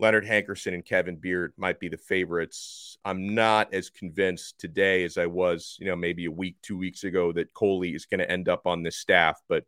Leonard 0.00 0.24
Hankerson 0.24 0.74
and 0.74 0.84
Kevin 0.84 1.16
Beard 1.16 1.52
might 1.56 1.80
be 1.80 1.88
the 1.88 1.96
favorites. 1.96 2.98
I'm 3.04 3.34
not 3.34 3.74
as 3.74 3.90
convinced 3.90 4.58
today 4.58 5.04
as 5.04 5.18
I 5.18 5.26
was, 5.26 5.76
you 5.80 5.86
know, 5.86 5.96
maybe 5.96 6.26
a 6.26 6.30
week, 6.30 6.56
two 6.62 6.78
weeks 6.78 7.02
ago 7.04 7.32
that 7.32 7.52
Coley 7.52 7.94
is 7.94 8.06
going 8.06 8.20
to 8.20 8.30
end 8.30 8.48
up 8.48 8.66
on 8.66 8.82
this 8.82 8.96
staff, 8.96 9.40
but 9.48 9.64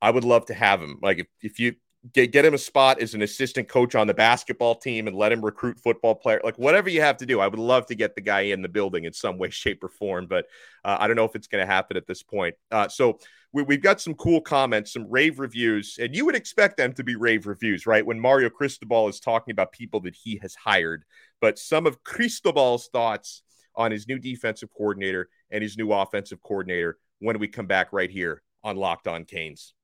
I 0.00 0.10
would 0.10 0.24
love 0.24 0.46
to 0.46 0.54
have 0.54 0.82
him. 0.82 0.98
Like 1.00 1.18
if, 1.18 1.26
if 1.40 1.60
you 1.60 1.74
get, 2.12 2.32
get 2.32 2.44
him 2.44 2.54
a 2.54 2.58
spot 2.58 3.00
as 3.00 3.14
an 3.14 3.22
assistant 3.22 3.68
coach 3.68 3.94
on 3.94 4.06
the 4.06 4.14
basketball 4.14 4.74
team 4.74 5.06
and 5.06 5.16
let 5.16 5.30
him 5.30 5.44
recruit 5.44 5.78
football 5.78 6.14
player, 6.14 6.40
like 6.42 6.58
whatever 6.58 6.90
you 6.90 7.00
have 7.00 7.16
to 7.18 7.26
do, 7.26 7.40
I 7.40 7.46
would 7.46 7.60
love 7.60 7.86
to 7.86 7.94
get 7.94 8.14
the 8.14 8.20
guy 8.20 8.40
in 8.42 8.62
the 8.62 8.68
building 8.68 9.04
in 9.04 9.12
some 9.12 9.38
way, 9.38 9.50
shape, 9.50 9.84
or 9.84 9.88
form. 9.88 10.26
But 10.26 10.46
uh, 10.84 10.96
I 10.98 11.06
don't 11.06 11.16
know 11.16 11.24
if 11.24 11.36
it's 11.36 11.46
going 11.46 11.64
to 11.64 11.72
happen 11.72 11.96
at 11.96 12.06
this 12.06 12.22
point. 12.22 12.54
Uh, 12.70 12.88
so 12.88 13.18
we, 13.52 13.64
have 13.68 13.82
got 13.82 14.00
some 14.00 14.14
cool 14.14 14.40
comments, 14.40 14.92
some 14.92 15.08
rave 15.10 15.38
reviews, 15.38 15.98
and 16.00 16.14
you 16.14 16.24
would 16.24 16.34
expect 16.34 16.76
them 16.76 16.92
to 16.94 17.04
be 17.04 17.16
rave 17.16 17.46
reviews, 17.46 17.86
right? 17.86 18.04
When 18.04 18.18
Mario 18.18 18.48
Cristobal 18.48 19.08
is 19.08 19.20
talking 19.20 19.52
about 19.52 19.72
people 19.72 20.00
that 20.00 20.16
he 20.16 20.38
has 20.42 20.54
hired, 20.54 21.04
but 21.40 21.58
some 21.58 21.86
of 21.86 22.02
Cristobal's 22.02 22.88
thoughts 22.88 23.42
on 23.76 23.90
his 23.90 24.08
new 24.08 24.18
defensive 24.18 24.70
coordinator 24.76 25.28
and 25.50 25.62
his 25.62 25.76
new 25.76 25.92
offensive 25.92 26.42
coordinator 26.42 26.98
when 27.20 27.38
we 27.38 27.46
come 27.46 27.66
back 27.66 27.92
right 27.92 28.10
here 28.10 28.42
on 28.64 28.76
Locked 28.76 29.06
On 29.06 29.24
Canes. 29.24 29.74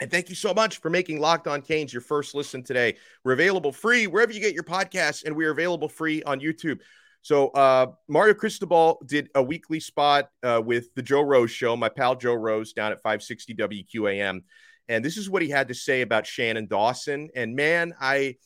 And 0.00 0.10
thank 0.10 0.28
you 0.28 0.34
so 0.34 0.54
much 0.54 0.78
for 0.78 0.90
making 0.90 1.20
Locked 1.20 1.48
On 1.48 1.60
Canes 1.60 1.92
your 1.92 2.02
first 2.02 2.34
listen 2.34 2.62
today. 2.62 2.96
We're 3.24 3.32
available 3.32 3.72
free 3.72 4.06
wherever 4.06 4.32
you 4.32 4.40
get 4.40 4.54
your 4.54 4.62
podcasts, 4.62 5.24
and 5.24 5.34
we're 5.34 5.50
available 5.50 5.88
free 5.88 6.22
on 6.22 6.40
YouTube. 6.40 6.78
So 7.22 7.48
uh, 7.48 7.88
Mario 8.06 8.34
Cristobal 8.34 9.02
did 9.04 9.28
a 9.34 9.42
weekly 9.42 9.80
spot 9.80 10.30
uh, 10.42 10.62
with 10.64 10.94
the 10.94 11.02
Joe 11.02 11.22
Rose 11.22 11.50
Show, 11.50 11.76
my 11.76 11.88
pal 11.88 12.14
Joe 12.14 12.34
Rose 12.34 12.72
down 12.72 12.92
at 12.92 13.02
560 13.02 13.54
WQAM, 13.54 14.42
and 14.88 15.04
this 15.04 15.16
is 15.16 15.28
what 15.28 15.42
he 15.42 15.50
had 15.50 15.68
to 15.68 15.74
say 15.74 16.02
about 16.02 16.26
Shannon 16.26 16.66
Dawson. 16.66 17.28
And 17.34 17.56
man, 17.56 17.92
I 18.00 18.36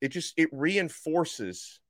it 0.00 0.08
just 0.08 0.34
it 0.38 0.48
reinforces 0.52 1.80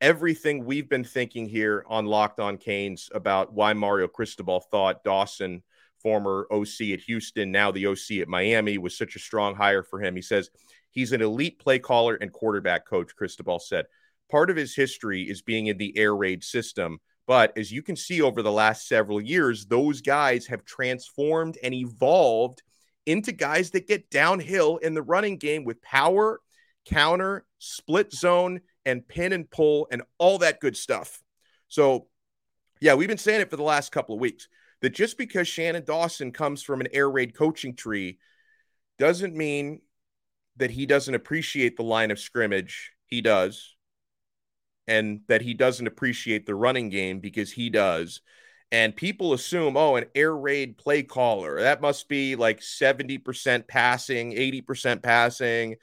everything 0.00 0.64
we've 0.64 0.88
been 0.88 1.04
thinking 1.04 1.48
here 1.48 1.84
on 1.88 2.06
Locked 2.06 2.40
On 2.40 2.56
Canes 2.56 3.08
about 3.14 3.52
why 3.52 3.72
Mario 3.72 4.08
Cristobal 4.08 4.60
thought 4.60 5.04
Dawson, 5.04 5.62
former 6.02 6.46
OC 6.50 6.92
at 6.92 7.00
Houston, 7.00 7.50
now 7.50 7.70
the 7.70 7.86
OC 7.86 8.18
at 8.20 8.28
Miami, 8.28 8.78
was 8.78 8.96
such 8.96 9.16
a 9.16 9.20
strong 9.20 9.54
hire 9.54 9.82
for 9.82 10.02
him. 10.02 10.16
He 10.16 10.22
says 10.22 10.50
he's 10.90 11.12
an 11.12 11.22
elite 11.22 11.58
play 11.58 11.78
caller 11.78 12.16
and 12.16 12.32
quarterback 12.32 12.86
coach. 12.86 13.14
Cristobal 13.14 13.58
said 13.58 13.86
part 14.30 14.50
of 14.50 14.56
his 14.56 14.74
history 14.74 15.22
is 15.22 15.42
being 15.42 15.66
in 15.66 15.78
the 15.78 15.96
air 15.96 16.16
raid 16.16 16.42
system. 16.42 16.98
But 17.26 17.56
as 17.56 17.70
you 17.70 17.82
can 17.82 17.96
see 17.96 18.20
over 18.20 18.42
the 18.42 18.50
last 18.50 18.88
several 18.88 19.20
years, 19.20 19.66
those 19.66 20.00
guys 20.00 20.46
have 20.46 20.64
transformed 20.64 21.56
and 21.62 21.72
evolved 21.72 22.62
into 23.06 23.32
guys 23.32 23.70
that 23.70 23.86
get 23.86 24.10
downhill 24.10 24.78
in 24.78 24.94
the 24.94 25.02
running 25.02 25.36
game 25.38 25.64
with 25.64 25.82
power, 25.82 26.40
counter, 26.84 27.44
split 27.58 28.12
zone, 28.12 28.60
and 28.84 29.06
pin 29.06 29.32
and 29.32 29.48
pull, 29.50 29.86
and 29.90 30.02
all 30.18 30.38
that 30.38 30.60
good 30.60 30.76
stuff. 30.76 31.22
So, 31.68 32.08
yeah, 32.80 32.94
we've 32.94 33.08
been 33.08 33.18
saying 33.18 33.40
it 33.40 33.50
for 33.50 33.56
the 33.56 33.62
last 33.62 33.92
couple 33.92 34.14
of 34.14 34.20
weeks 34.20 34.48
that 34.82 34.90
just 34.90 35.16
because 35.16 35.48
Shannon 35.48 35.84
Dawson 35.84 36.32
comes 36.32 36.62
from 36.62 36.80
an 36.80 36.88
air 36.92 37.10
raid 37.10 37.34
coaching 37.34 37.74
tree 37.74 38.18
doesn't 38.98 39.34
mean 39.34 39.80
that 40.56 40.70
he 40.70 40.84
doesn't 40.84 41.14
appreciate 41.14 41.76
the 41.76 41.82
line 41.82 42.10
of 42.10 42.18
scrimmage. 42.18 42.92
He 43.06 43.22
does 43.22 43.74
and 44.86 45.20
that 45.28 45.42
he 45.42 45.54
doesn't 45.54 45.86
appreciate 45.86 46.46
the 46.46 46.54
running 46.54 46.88
game 46.88 47.20
because 47.20 47.52
he 47.52 47.70
does. 47.70 48.20
And 48.70 48.96
people 48.96 49.32
assume, 49.32 49.76
oh, 49.76 49.96
an 49.96 50.06
air 50.14 50.34
raid 50.34 50.78
play 50.78 51.02
caller, 51.02 51.60
that 51.60 51.82
must 51.82 52.08
be 52.08 52.36
like 52.36 52.60
70% 52.60 53.68
passing, 53.68 54.32
80% 54.32 55.02
passing. 55.02 55.76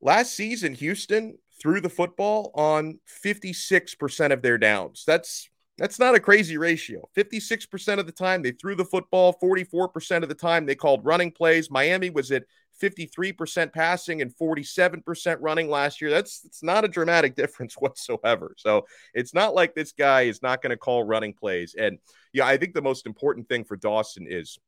Last 0.00 0.34
season, 0.34 0.74
Houston 0.74 1.38
threw 1.60 1.80
the 1.80 1.90
football 1.90 2.50
on 2.54 2.98
56% 3.24 4.32
of 4.32 4.42
their 4.42 4.58
downs. 4.58 5.04
That's 5.06 5.48
that's 5.78 5.98
not 5.98 6.14
a 6.14 6.20
crazy 6.20 6.58
ratio. 6.58 7.08
56% 7.16 7.98
of 7.98 8.06
the 8.06 8.12
time 8.12 8.42
they 8.42 8.52
threw 8.52 8.74
the 8.74 8.84
football, 8.84 9.36
44% 9.42 10.22
of 10.22 10.28
the 10.28 10.34
time 10.34 10.66
they 10.66 10.74
called 10.74 11.04
running 11.04 11.30
plays. 11.30 11.70
Miami 11.70 12.10
was 12.10 12.30
at 12.30 12.44
53% 12.80 13.72
passing 13.72 14.20
and 14.20 14.34
47% 14.36 15.36
running 15.40 15.70
last 15.70 16.00
year. 16.00 16.10
That's 16.10 16.44
it's 16.44 16.62
not 16.62 16.84
a 16.84 16.88
dramatic 16.88 17.34
difference 17.36 17.74
whatsoever. 17.74 18.54
So 18.58 18.86
it's 19.14 19.32
not 19.32 19.54
like 19.54 19.74
this 19.74 19.92
guy 19.92 20.22
is 20.22 20.42
not 20.42 20.62
going 20.62 20.70
to 20.70 20.76
call 20.76 21.04
running 21.04 21.32
plays. 21.32 21.74
And 21.78 21.98
yeah, 22.32 22.46
I 22.46 22.58
think 22.58 22.74
the 22.74 22.82
most 22.82 23.06
important 23.06 23.48
thing 23.48 23.64
for 23.64 23.76
Dawson 23.76 24.26
is 24.28 24.58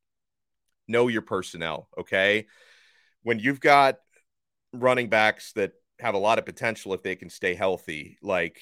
know 0.89 1.09
your 1.09 1.23
personnel. 1.23 1.89
Okay. 1.99 2.47
When 3.23 3.39
you've 3.39 3.61
got 3.61 3.97
running 4.73 5.09
backs 5.09 5.53
that 5.53 5.73
have 6.01 6.15
a 6.15 6.19
lot 6.19 6.39
of 6.39 6.47
potential 6.47 6.95
if 6.95 7.03
they 7.03 7.17
can 7.17 7.31
stay 7.31 7.55
healthy, 7.55 8.19
like 8.23 8.61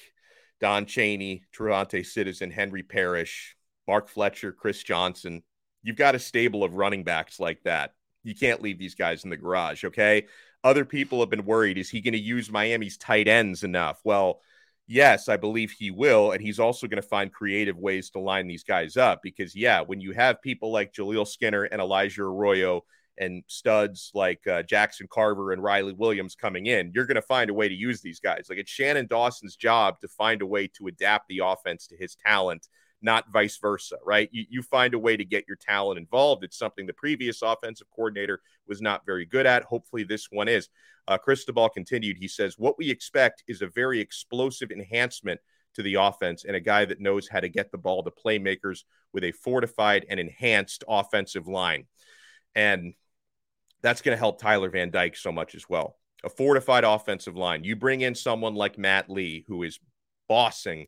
Don 0.63 0.85
Chaney, 0.85 1.43
TreVonte' 1.53 2.05
Citizen, 2.05 2.49
Henry 2.49 2.83
Parrish, 2.83 3.55
Mark 3.87 4.07
Fletcher, 4.07 4.51
Chris 4.51 4.81
Johnson. 4.81 5.43
You've 5.83 5.97
got 5.97 6.15
a 6.15 6.19
stable 6.19 6.63
of 6.63 6.75
running 6.75 7.03
backs 7.03 7.39
like 7.39 7.61
that 7.63 7.91
you 8.23 8.33
can't 8.33 8.61
leave 8.61 8.79
these 8.79 8.95
guys 8.95 9.23
in 9.23 9.29
the 9.29 9.37
garage. 9.37 9.83
Okay. 9.83 10.25
other 10.63 10.85
people 10.85 11.19
have 11.19 11.29
been 11.29 11.45
worried 11.45 11.77
is 11.77 11.89
he 11.89 11.99
going 11.99 12.13
to 12.13 12.19
use 12.19 12.49
Miami's 12.49 12.97
tight 12.97 13.27
ends 13.27 13.63
enough? 13.63 13.99
Well, 14.05 14.39
yes, 14.87 15.27
I 15.27 15.35
believe 15.35 15.71
he 15.71 15.91
will. 15.91 16.31
And 16.31 16.41
he's 16.41 16.59
also 16.59 16.87
going 16.87 17.01
to 17.01 17.07
find 17.07 17.33
creative 17.33 17.77
ways 17.77 18.09
to 18.11 18.19
line 18.19 18.47
these 18.47 18.63
guys 18.63 18.95
up 18.95 19.19
because, 19.21 19.55
yeah, 19.55 19.81
when 19.81 19.99
you 19.99 20.13
have 20.13 20.41
people 20.41 20.71
like 20.71 20.93
Jaleel 20.93 21.27
Skinner 21.27 21.63
and 21.63 21.81
Elijah 21.81 22.23
Arroyo 22.23 22.85
and 23.17 23.43
studs 23.47 24.11
like 24.13 24.45
uh, 24.47 24.63
Jackson 24.63 25.07
Carver 25.11 25.51
and 25.51 25.61
Riley 25.61 25.93
Williams 25.93 26.35
coming 26.35 26.65
in, 26.65 26.91
you're 26.93 27.05
going 27.05 27.15
to 27.15 27.21
find 27.21 27.49
a 27.49 27.53
way 27.53 27.67
to 27.67 27.75
use 27.75 28.01
these 28.01 28.19
guys. 28.19 28.47
Like 28.49 28.59
it's 28.59 28.71
Shannon 28.71 29.07
Dawson's 29.07 29.55
job 29.55 29.99
to 30.01 30.07
find 30.07 30.41
a 30.41 30.47
way 30.47 30.67
to 30.77 30.87
adapt 30.87 31.27
the 31.27 31.41
offense 31.43 31.87
to 31.87 31.97
his 31.97 32.15
talent, 32.15 32.67
not 33.01 33.31
vice 33.31 33.57
versa, 33.57 33.97
right? 34.03 34.29
You, 34.31 34.45
you 34.49 34.61
find 34.63 34.93
a 34.93 34.99
way 34.99 35.15
to 35.15 35.25
get 35.25 35.45
your 35.47 35.57
talent 35.57 35.99
involved. 35.99 36.43
It's 36.43 36.57
something 36.57 36.85
the 36.85 36.93
previous 36.93 37.41
offensive 37.41 37.87
coordinator 37.95 38.41
was 38.67 38.81
not 38.81 39.05
very 39.05 39.25
good 39.25 39.45
at. 39.45 39.63
Hopefully, 39.63 40.03
this 40.03 40.27
one 40.31 40.47
is. 40.47 40.69
Uh, 41.05 41.17
Cristobal 41.17 41.67
continued. 41.67 42.17
He 42.17 42.29
says, 42.29 42.57
What 42.57 42.77
we 42.77 42.89
expect 42.89 43.43
is 43.47 43.61
a 43.61 43.67
very 43.67 43.99
explosive 43.99 44.71
enhancement 44.71 45.41
to 45.75 45.83
the 45.83 45.95
offense 45.95 46.45
and 46.45 46.55
a 46.55 46.61
guy 46.61 46.85
that 46.85 47.01
knows 47.01 47.27
how 47.27 47.39
to 47.39 47.49
get 47.49 47.71
the 47.71 47.77
ball 47.77 48.03
to 48.03 48.11
playmakers 48.11 48.83
with 49.11 49.23
a 49.23 49.31
fortified 49.31 50.05
and 50.09 50.19
enhanced 50.19 50.83
offensive 50.87 51.47
line. 51.47 51.85
And 52.55 52.93
that's 53.83 54.01
going 54.01 54.15
to 54.15 54.19
help 54.19 54.41
Tyler 54.41 54.69
Van 54.69 54.89
Dyke 54.89 55.15
so 55.15 55.31
much 55.31 55.53
as 55.53 55.69
well. 55.69 55.97
A 56.23 56.29
fortified 56.29 56.85
offensive 56.85 57.35
line. 57.35 57.63
You 57.63 57.75
bring 57.75 58.01
in 58.01 58.15
someone 58.15 58.55
like 58.55 58.77
Matt 58.77 59.09
Lee, 59.09 59.43
who 59.47 59.63
is 59.63 59.79
bossing 60.29 60.87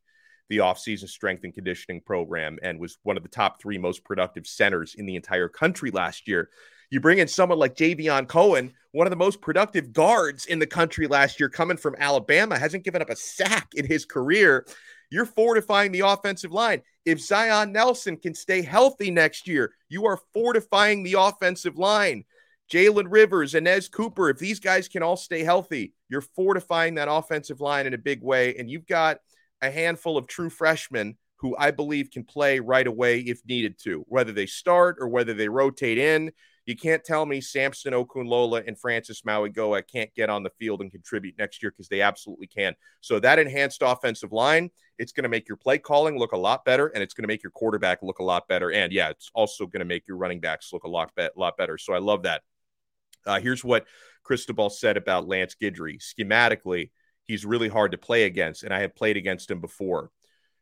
the 0.50 0.58
offseason 0.60 1.10
strength 1.10 1.44
and 1.44 1.54
conditioning 1.54 2.02
program 2.02 2.58
and 2.64 2.80
was 2.80 2.98
one 3.04 3.18
of 3.18 3.24
the 3.24 3.30
top 3.30 3.60
three 3.62 3.78
most 3.78 4.04
productive 4.04 4.48
centers 4.48 4.96
in 4.96 5.06
the 5.06 5.16
entire 5.16 5.50
country 5.50 5.92
last 5.92 6.28
year. 6.28 6.50
You 6.92 7.00
bring 7.00 7.18
in 7.18 7.28
someone 7.28 7.58
like 7.58 7.76
Javion 7.76 8.28
Cohen, 8.28 8.72
one 8.92 9.08
of 9.08 9.12
the 9.12 9.18
most 9.18 9.42
productive 9.42 9.92
guards 9.92 10.46
in 10.46 10.60
the 10.60 10.68
country 10.68 11.08
last 11.08 11.40
year, 11.40 11.50
coming 11.50 11.78
from 11.78 11.96
Alabama, 11.98 12.58
hasn't 12.58 12.84
given 12.84 13.02
up 13.02 13.10
a 13.10 13.16
sack 13.16 13.70
in 13.76 13.86
his 13.86 14.06
career. 14.06 14.66
You're 15.10 15.26
fortifying 15.26 15.92
the 15.92 16.02
offensive 16.02 16.52
line. 16.52 16.82
If 17.06 17.20
Zion 17.20 17.72
Nelson 17.72 18.18
can 18.18 18.34
stay 18.34 18.62
healthy 18.62 19.12
next 19.12 19.48
year, 19.48 19.74
you 19.90 20.06
are 20.06 20.22
fortifying 20.34 21.04
the 21.04 21.16
offensive 21.20 21.78
line. 21.78 22.24
Jalen 22.72 23.06
Rivers, 23.10 23.54
Anez 23.54 23.92
Cooper, 23.92 24.30
if 24.30 24.38
these 24.38 24.60
guys 24.60 24.88
can 24.88 25.04
all 25.04 25.18
stay 25.18 25.44
healthy, 25.44 25.94
you're 26.10 26.22
fortifying 26.22 26.96
that 26.96 27.12
offensive 27.12 27.62
line 27.62 27.86
in 27.86 27.94
a 27.94 27.98
big 27.98 28.24
way. 28.24 28.56
And 28.56 28.70
you've 28.70 28.88
got 28.88 29.20
a 29.62 29.70
handful 29.70 30.18
of 30.18 30.28
true 30.28 30.50
freshmen 30.50 31.18
who 31.38 31.56
I 31.58 31.72
believe 31.72 32.12
can 32.12 32.24
play 32.24 32.60
right 32.60 32.88
away 32.88 33.20
if 33.20 33.46
needed 33.46 33.78
to, 33.84 34.04
whether 34.08 34.32
they 34.32 34.46
start 34.46 34.98
or 35.00 35.08
whether 35.08 35.34
they 35.34 35.50
rotate 35.50 35.98
in. 35.98 36.32
You 36.66 36.76
can't 36.76 37.04
tell 37.04 37.28
me 37.28 37.42
Samson 37.42 37.94
Okunlola 37.94 38.64
and 38.66 38.80
Francis 38.80 39.22
Mauigoa 39.22 39.84
can't 39.88 40.12
get 40.16 40.32
on 40.32 40.42
the 40.42 40.50
field 40.58 40.82
and 40.82 40.90
contribute 40.90 41.38
next 41.38 41.62
year 41.62 41.72
because 41.72 41.90
they 41.90 42.02
absolutely 42.02 42.48
can. 42.48 42.74
So 43.02 43.20
that 43.20 43.38
enhanced 43.38 43.84
offensive 43.84 44.32
line, 44.32 44.72
it's 44.98 45.12
going 45.12 45.24
to 45.24 45.30
make 45.30 45.48
your 45.48 45.58
play 45.58 45.78
calling 45.78 46.18
look 46.18 46.32
a 46.32 46.38
lot 46.38 46.66
better, 46.66 46.88
and 46.88 47.04
it's 47.04 47.14
going 47.14 47.24
to 47.24 47.28
make 47.28 47.44
your 47.44 47.52
quarterback 47.52 48.02
look 48.02 48.18
a 48.18 48.24
lot 48.24 48.48
better. 48.48 48.72
And 48.72 48.92
yeah, 48.92 49.10
it's 49.10 49.30
also 49.36 49.68
going 49.68 49.82
to 49.82 49.86
make 49.86 50.08
your 50.08 50.18
running 50.18 50.40
backs 50.40 50.74
look 50.74 50.86
a 50.86 50.90
lot, 50.90 51.14
be- 51.16 51.28
lot 51.36 51.56
better. 51.56 51.78
So 51.78 51.94
I 51.94 52.00
love 52.00 52.24
that. 52.24 52.42
Uh, 53.26 53.40
here's 53.40 53.64
what 53.64 53.86
Cristobal 54.24 54.70
said 54.70 54.98
about 54.98 55.28
Lance 55.28 55.56
Guidry. 55.62 56.00
Schematically, 56.00 56.92
he's 57.26 57.46
really 57.46 57.70
hard 57.70 57.92
to 57.92 57.98
play 57.98 58.24
against, 58.24 58.64
and 58.64 58.74
I 58.74 58.82
have 58.82 58.96
played 58.96 59.18
against 59.18 59.50
him 59.50 59.62
before. 59.62 60.12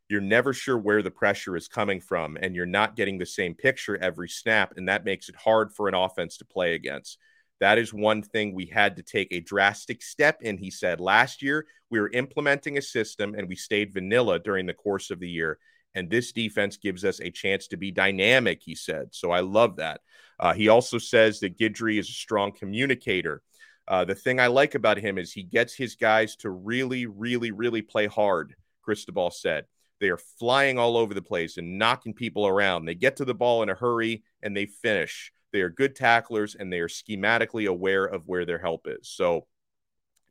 You're 0.10 0.22
never 0.22 0.54
sure 0.54 0.78
where 0.78 1.02
the 1.02 1.12
pressure 1.12 1.56
is 1.56 1.68
coming 1.68 2.00
from, 2.00 2.38
and 2.40 2.56
you're 2.56 2.66
not 2.66 2.96
getting 2.96 3.18
the 3.18 3.26
same 3.26 3.56
picture 3.56 3.98
every 3.98 4.30
snap, 4.30 4.74
and 4.76 4.88
that 4.90 5.06
makes 5.06 5.30
it 5.30 5.36
hard 5.36 5.72
for 5.74 5.88
an 5.88 5.96
offense 5.96 6.38
to 6.38 6.46
play 6.46 6.76
against. 6.76 7.18
That 7.60 7.78
is 7.78 7.94
one 7.94 8.22
thing 8.22 8.54
we 8.54 8.66
had 8.66 8.98
to 8.98 9.04
take 9.04 9.30
a 9.32 9.40
drastic 9.40 10.02
step 10.02 10.42
in, 10.42 10.58
he 10.58 10.70
said. 10.70 11.00
Last 11.00 11.42
year, 11.42 11.66
we 11.90 12.00
were 12.00 12.12
implementing 12.12 12.78
a 12.78 12.82
system 12.82 13.36
and 13.36 13.48
we 13.48 13.56
stayed 13.56 13.94
vanilla 13.94 14.40
during 14.40 14.66
the 14.66 14.74
course 14.74 15.12
of 15.12 15.20
the 15.20 15.30
year. 15.30 15.60
And 15.96 16.10
this 16.10 16.32
defense 16.32 16.78
gives 16.78 17.06
us 17.06 17.20
a 17.20 17.30
chance 17.30 17.68
to 17.68 17.78
be 17.78 17.92
dynamic, 17.92 18.62
he 18.64 18.76
said. 18.76 19.10
So 19.12 19.32
I 19.32 19.42
love 19.42 19.78
that. 19.78 20.02
Uh, 20.40 20.54
he 20.54 20.68
also 20.68 20.98
says 20.98 21.40
that 21.40 21.58
Guidry 21.58 22.00
is 22.00 22.10
a 22.10 22.14
strong 22.14 22.52
communicator. 22.52 23.42
Uh, 23.88 24.06
the 24.06 24.16
thing 24.16 24.40
I 24.40 24.48
like 24.48 24.76
about 24.76 24.98
him 24.98 25.18
is 25.18 25.32
he 25.32 25.44
gets 25.44 25.74
his 25.76 25.96
guys 25.96 26.36
to 26.38 26.50
really, 26.50 27.06
really, 27.06 27.52
really 27.52 27.82
play 27.82 28.08
hard, 28.08 28.56
Cristobal 28.82 29.30
said. 29.30 29.66
They 30.00 30.10
are 30.10 30.18
flying 30.18 30.80
all 30.80 30.98
over 30.98 31.14
the 31.14 31.22
place 31.22 31.58
and 31.58 31.78
knocking 31.78 32.14
people 32.14 32.48
around. 32.48 32.86
They 32.86 32.96
get 32.96 33.18
to 33.18 33.26
the 33.26 33.34
ball 33.34 33.64
in 33.64 33.70
a 33.70 33.76
hurry 33.76 34.24
and 34.42 34.56
they 34.56 34.66
finish. 34.66 35.32
They 35.52 35.62
are 35.62 35.70
good 35.70 35.96
tacklers 35.96 36.56
and 36.56 36.74
they 36.74 36.80
are 36.80 36.88
schematically 36.88 37.68
aware 37.68 38.06
of 38.06 38.28
where 38.28 38.46
their 38.46 38.58
help 38.58 38.88
is. 38.88 39.08
So, 39.08 39.48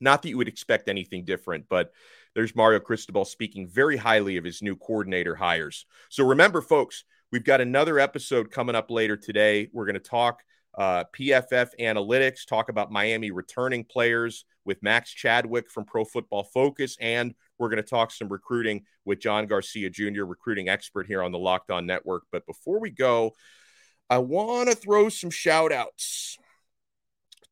not 0.00 0.22
that 0.22 0.30
you 0.30 0.36
would 0.36 0.48
expect 0.48 0.88
anything 0.88 1.24
different, 1.24 1.66
but 1.68 1.92
there's 2.34 2.56
Mario 2.56 2.80
Cristobal 2.80 3.24
speaking 3.24 3.68
very 3.68 3.96
highly 3.96 4.36
of 4.36 4.44
his 4.44 4.62
new 4.62 4.76
coordinator 4.76 5.34
hires. 5.34 5.86
So, 6.08 6.24
remember, 6.24 6.60
folks, 6.60 7.04
We've 7.32 7.42
got 7.42 7.62
another 7.62 7.98
episode 7.98 8.50
coming 8.50 8.74
up 8.74 8.90
later 8.90 9.16
today. 9.16 9.70
We're 9.72 9.86
going 9.86 9.94
to 9.94 10.00
talk 10.00 10.42
uh, 10.76 11.04
PFF 11.16 11.70
analytics, 11.80 12.46
talk 12.46 12.68
about 12.68 12.92
Miami 12.92 13.30
returning 13.30 13.84
players 13.84 14.44
with 14.66 14.82
Max 14.82 15.10
Chadwick 15.10 15.70
from 15.70 15.86
Pro 15.86 16.04
Football 16.04 16.44
Focus, 16.44 16.94
and 17.00 17.34
we're 17.58 17.70
going 17.70 17.82
to 17.82 17.88
talk 17.88 18.10
some 18.10 18.28
recruiting 18.28 18.84
with 19.06 19.18
John 19.18 19.46
Garcia 19.46 19.88
Jr., 19.88 20.24
recruiting 20.24 20.68
expert 20.68 21.06
here 21.06 21.22
on 21.22 21.32
the 21.32 21.38
Locked 21.38 21.70
On 21.70 21.86
Network. 21.86 22.24
But 22.30 22.44
before 22.44 22.78
we 22.78 22.90
go, 22.90 23.32
I 24.10 24.18
want 24.18 24.68
to 24.68 24.76
throw 24.76 25.08
some 25.08 25.30
shout 25.30 25.72
outs 25.72 26.36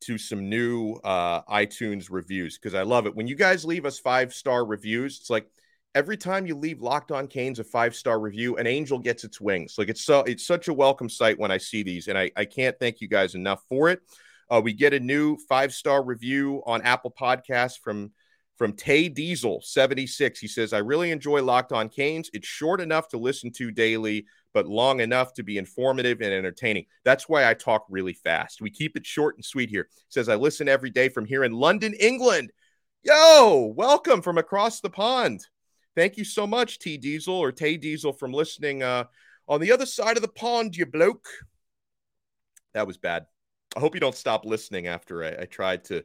to 0.01 0.17
some 0.17 0.49
new 0.49 0.93
uh, 1.03 1.41
iTunes 1.43 2.07
reviews 2.09 2.57
because 2.57 2.75
I 2.75 2.83
love 2.83 3.05
it. 3.05 3.15
When 3.15 3.27
you 3.27 3.35
guys 3.35 3.65
leave 3.65 3.85
us 3.85 3.99
five 3.99 4.33
star 4.33 4.65
reviews, 4.65 5.19
it's 5.19 5.29
like, 5.29 5.47
every 5.95 6.17
time 6.17 6.45
you 6.45 6.55
leave 6.55 6.81
Locked 6.81 7.11
On 7.11 7.27
Canes 7.27 7.59
a 7.59 7.63
five 7.63 7.95
star 7.95 8.19
review, 8.19 8.57
an 8.57 8.67
angel 8.67 8.99
gets 8.99 9.23
its 9.23 9.41
wings. 9.41 9.75
Like 9.77 9.89
it's 9.89 10.03
so 10.03 10.19
it's 10.21 10.45
such 10.45 10.67
a 10.67 10.73
welcome 10.73 11.09
sight 11.09 11.39
when 11.39 11.51
I 11.51 11.57
see 11.57 11.83
these, 11.83 12.07
and 12.07 12.17
I, 12.17 12.31
I 12.35 12.45
can't 12.45 12.77
thank 12.79 13.01
you 13.01 13.07
guys 13.07 13.35
enough 13.35 13.63
for 13.67 13.89
it. 13.89 14.01
Uh, 14.49 14.61
we 14.63 14.73
get 14.73 14.93
a 14.93 14.99
new 14.99 15.37
five 15.49 15.73
star 15.73 16.03
review 16.03 16.61
on 16.65 16.81
Apple 16.81 17.13
Podcasts 17.17 17.79
from 17.81 18.11
from 18.57 18.73
Tay 18.73 19.09
Diesel 19.09 19.59
76. 19.63 20.39
He 20.39 20.47
says, 20.47 20.71
I 20.71 20.79
really 20.79 21.09
enjoy 21.09 21.41
Locked 21.41 21.71
On 21.71 21.89
Canes. 21.89 22.29
It's 22.31 22.47
short 22.47 22.79
enough 22.79 23.07
to 23.07 23.17
listen 23.17 23.51
to 23.53 23.71
daily, 23.71 24.27
but 24.53 24.67
long 24.67 24.99
enough 24.99 25.33
to 25.33 25.43
be 25.43 25.57
informative 25.57 26.21
and 26.21 26.33
entertaining. 26.33 26.85
That's 27.03 27.29
why 27.29 27.49
I 27.49 27.53
talk 27.53 27.85
really 27.89 28.13
fast. 28.13 28.61
We 28.61 28.69
keep 28.69 28.97
it 28.97 29.05
short 29.05 29.35
and 29.35 29.45
sweet 29.45 29.69
here. 29.69 29.87
He 29.89 30.05
says, 30.09 30.29
I 30.29 30.35
listen 30.35 30.67
every 30.67 30.89
day 30.89 31.09
from 31.09 31.25
here 31.25 31.43
in 31.43 31.53
London, 31.53 31.93
England. 31.99 32.51
Yo, 33.03 33.73
welcome 33.75 34.21
from 34.21 34.37
across 34.37 34.81
the 34.81 34.89
pond. 34.89 35.41
Thank 35.95 36.17
you 36.17 36.23
so 36.23 36.45
much, 36.45 36.79
T 36.79 36.97
Diesel 36.97 37.33
or 37.35 37.51
Tay 37.51 37.77
Diesel, 37.77 38.13
from 38.13 38.31
listening 38.31 38.83
uh, 38.83 39.05
on 39.47 39.59
the 39.59 39.71
other 39.71 39.85
side 39.85 40.17
of 40.17 40.21
the 40.21 40.29
pond, 40.29 40.75
you 40.75 40.85
bloke. 40.85 41.27
That 42.73 42.87
was 42.87 42.97
bad. 42.97 43.25
I 43.75 43.79
hope 43.79 43.95
you 43.95 43.99
don't 43.99 44.15
stop 44.15 44.45
listening 44.45 44.87
after 44.87 45.23
I, 45.23 45.41
I 45.41 45.45
tried 45.45 45.85
to 45.85 46.03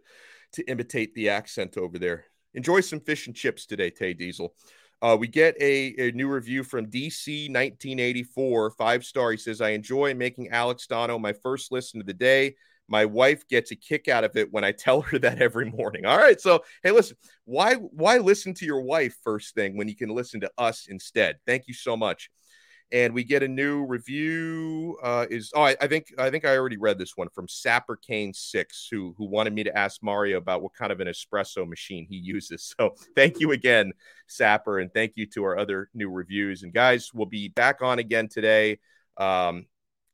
to 0.52 0.64
imitate 0.70 1.14
the 1.14 1.28
accent 1.28 1.76
over 1.76 1.98
there. 1.98 2.24
Enjoy 2.54 2.80
some 2.80 3.00
fish 3.00 3.26
and 3.26 3.36
chips 3.36 3.66
today, 3.66 3.90
Tay 3.90 4.14
Diesel. 4.14 4.54
Uh, 5.02 5.16
we 5.18 5.28
get 5.28 5.54
a, 5.60 5.94
a, 5.98 6.12
new 6.12 6.28
review 6.28 6.64
from 6.64 6.86
DC 6.86 7.48
1984, 7.50 8.70
five 8.70 9.04
star. 9.04 9.30
He 9.30 9.36
says, 9.36 9.60
I 9.60 9.70
enjoy 9.70 10.14
making 10.14 10.48
Alex 10.48 10.86
Donno 10.86 11.18
my 11.18 11.34
first 11.34 11.70
listen 11.70 12.00
of 12.00 12.06
the 12.06 12.14
day. 12.14 12.54
My 12.88 13.04
wife 13.04 13.46
gets 13.48 13.72
a 13.72 13.76
kick 13.76 14.08
out 14.08 14.24
of 14.24 14.36
it 14.36 14.52
when 14.52 14.64
I 14.64 14.72
tell 14.72 15.02
her 15.02 15.18
that 15.20 15.42
every 15.42 15.70
morning. 15.70 16.06
All 16.06 16.16
right. 16.16 16.40
So, 16.40 16.64
hey, 16.82 16.92
listen, 16.92 17.16
why 17.44 17.74
why 17.74 18.18
listen 18.18 18.54
to 18.54 18.64
your 18.64 18.80
wife 18.80 19.16
first 19.22 19.54
thing 19.54 19.76
when 19.76 19.88
you 19.88 19.96
can 19.96 20.08
listen 20.08 20.40
to 20.40 20.50
us 20.56 20.86
instead? 20.88 21.36
Thank 21.46 21.68
you 21.68 21.74
so 21.74 21.96
much. 21.96 22.30
And 22.92 23.14
we 23.14 23.24
get 23.24 23.42
a 23.42 23.48
new 23.48 23.84
review. 23.84 24.96
Uh, 25.02 25.26
is 25.28 25.50
oh, 25.54 25.62
I, 25.62 25.76
I 25.80 25.88
think 25.88 26.06
I 26.18 26.30
think 26.30 26.44
I 26.44 26.56
already 26.56 26.76
read 26.76 26.98
this 26.98 27.16
one 27.16 27.28
from 27.30 27.48
Sapper 27.48 27.96
Kane 27.96 28.32
Six, 28.32 28.86
who 28.90 29.14
who 29.18 29.24
wanted 29.26 29.54
me 29.54 29.64
to 29.64 29.76
ask 29.76 30.02
Mario 30.02 30.38
about 30.38 30.62
what 30.62 30.74
kind 30.74 30.92
of 30.92 31.00
an 31.00 31.08
espresso 31.08 31.68
machine 31.68 32.06
he 32.08 32.16
uses. 32.22 32.74
So 32.78 32.94
thank 33.16 33.40
you 33.40 33.52
again, 33.52 33.92
Sapper, 34.28 34.78
and 34.78 34.92
thank 34.94 35.12
you 35.16 35.26
to 35.34 35.44
our 35.44 35.58
other 35.58 35.90
new 35.94 36.10
reviews. 36.10 36.62
And 36.62 36.72
guys, 36.72 37.10
we'll 37.12 37.26
be 37.26 37.48
back 37.48 37.82
on 37.82 37.98
again 37.98 38.28
today. 38.28 38.78
Um, 39.16 39.66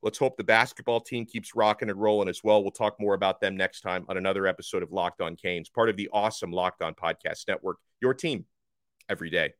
Let's 0.02 0.18
hope 0.18 0.36
the 0.36 0.44
basketball 0.44 1.00
team 1.00 1.26
keeps 1.26 1.54
rocking 1.54 1.88
and 1.88 2.00
rolling 2.00 2.28
as 2.28 2.42
well. 2.42 2.60
We'll 2.60 2.72
talk 2.72 2.98
more 2.98 3.14
about 3.14 3.40
them 3.40 3.56
next 3.56 3.82
time 3.82 4.04
on 4.08 4.16
another 4.16 4.48
episode 4.48 4.82
of 4.82 4.90
Locked 4.90 5.20
On 5.20 5.36
Canes, 5.36 5.68
part 5.68 5.88
of 5.88 5.96
the 5.96 6.10
awesome 6.12 6.50
Locked 6.50 6.82
On 6.82 6.92
Podcast 6.92 7.46
Network, 7.46 7.78
your 8.00 8.12
team 8.12 8.44
every 9.08 9.30
day. 9.30 9.52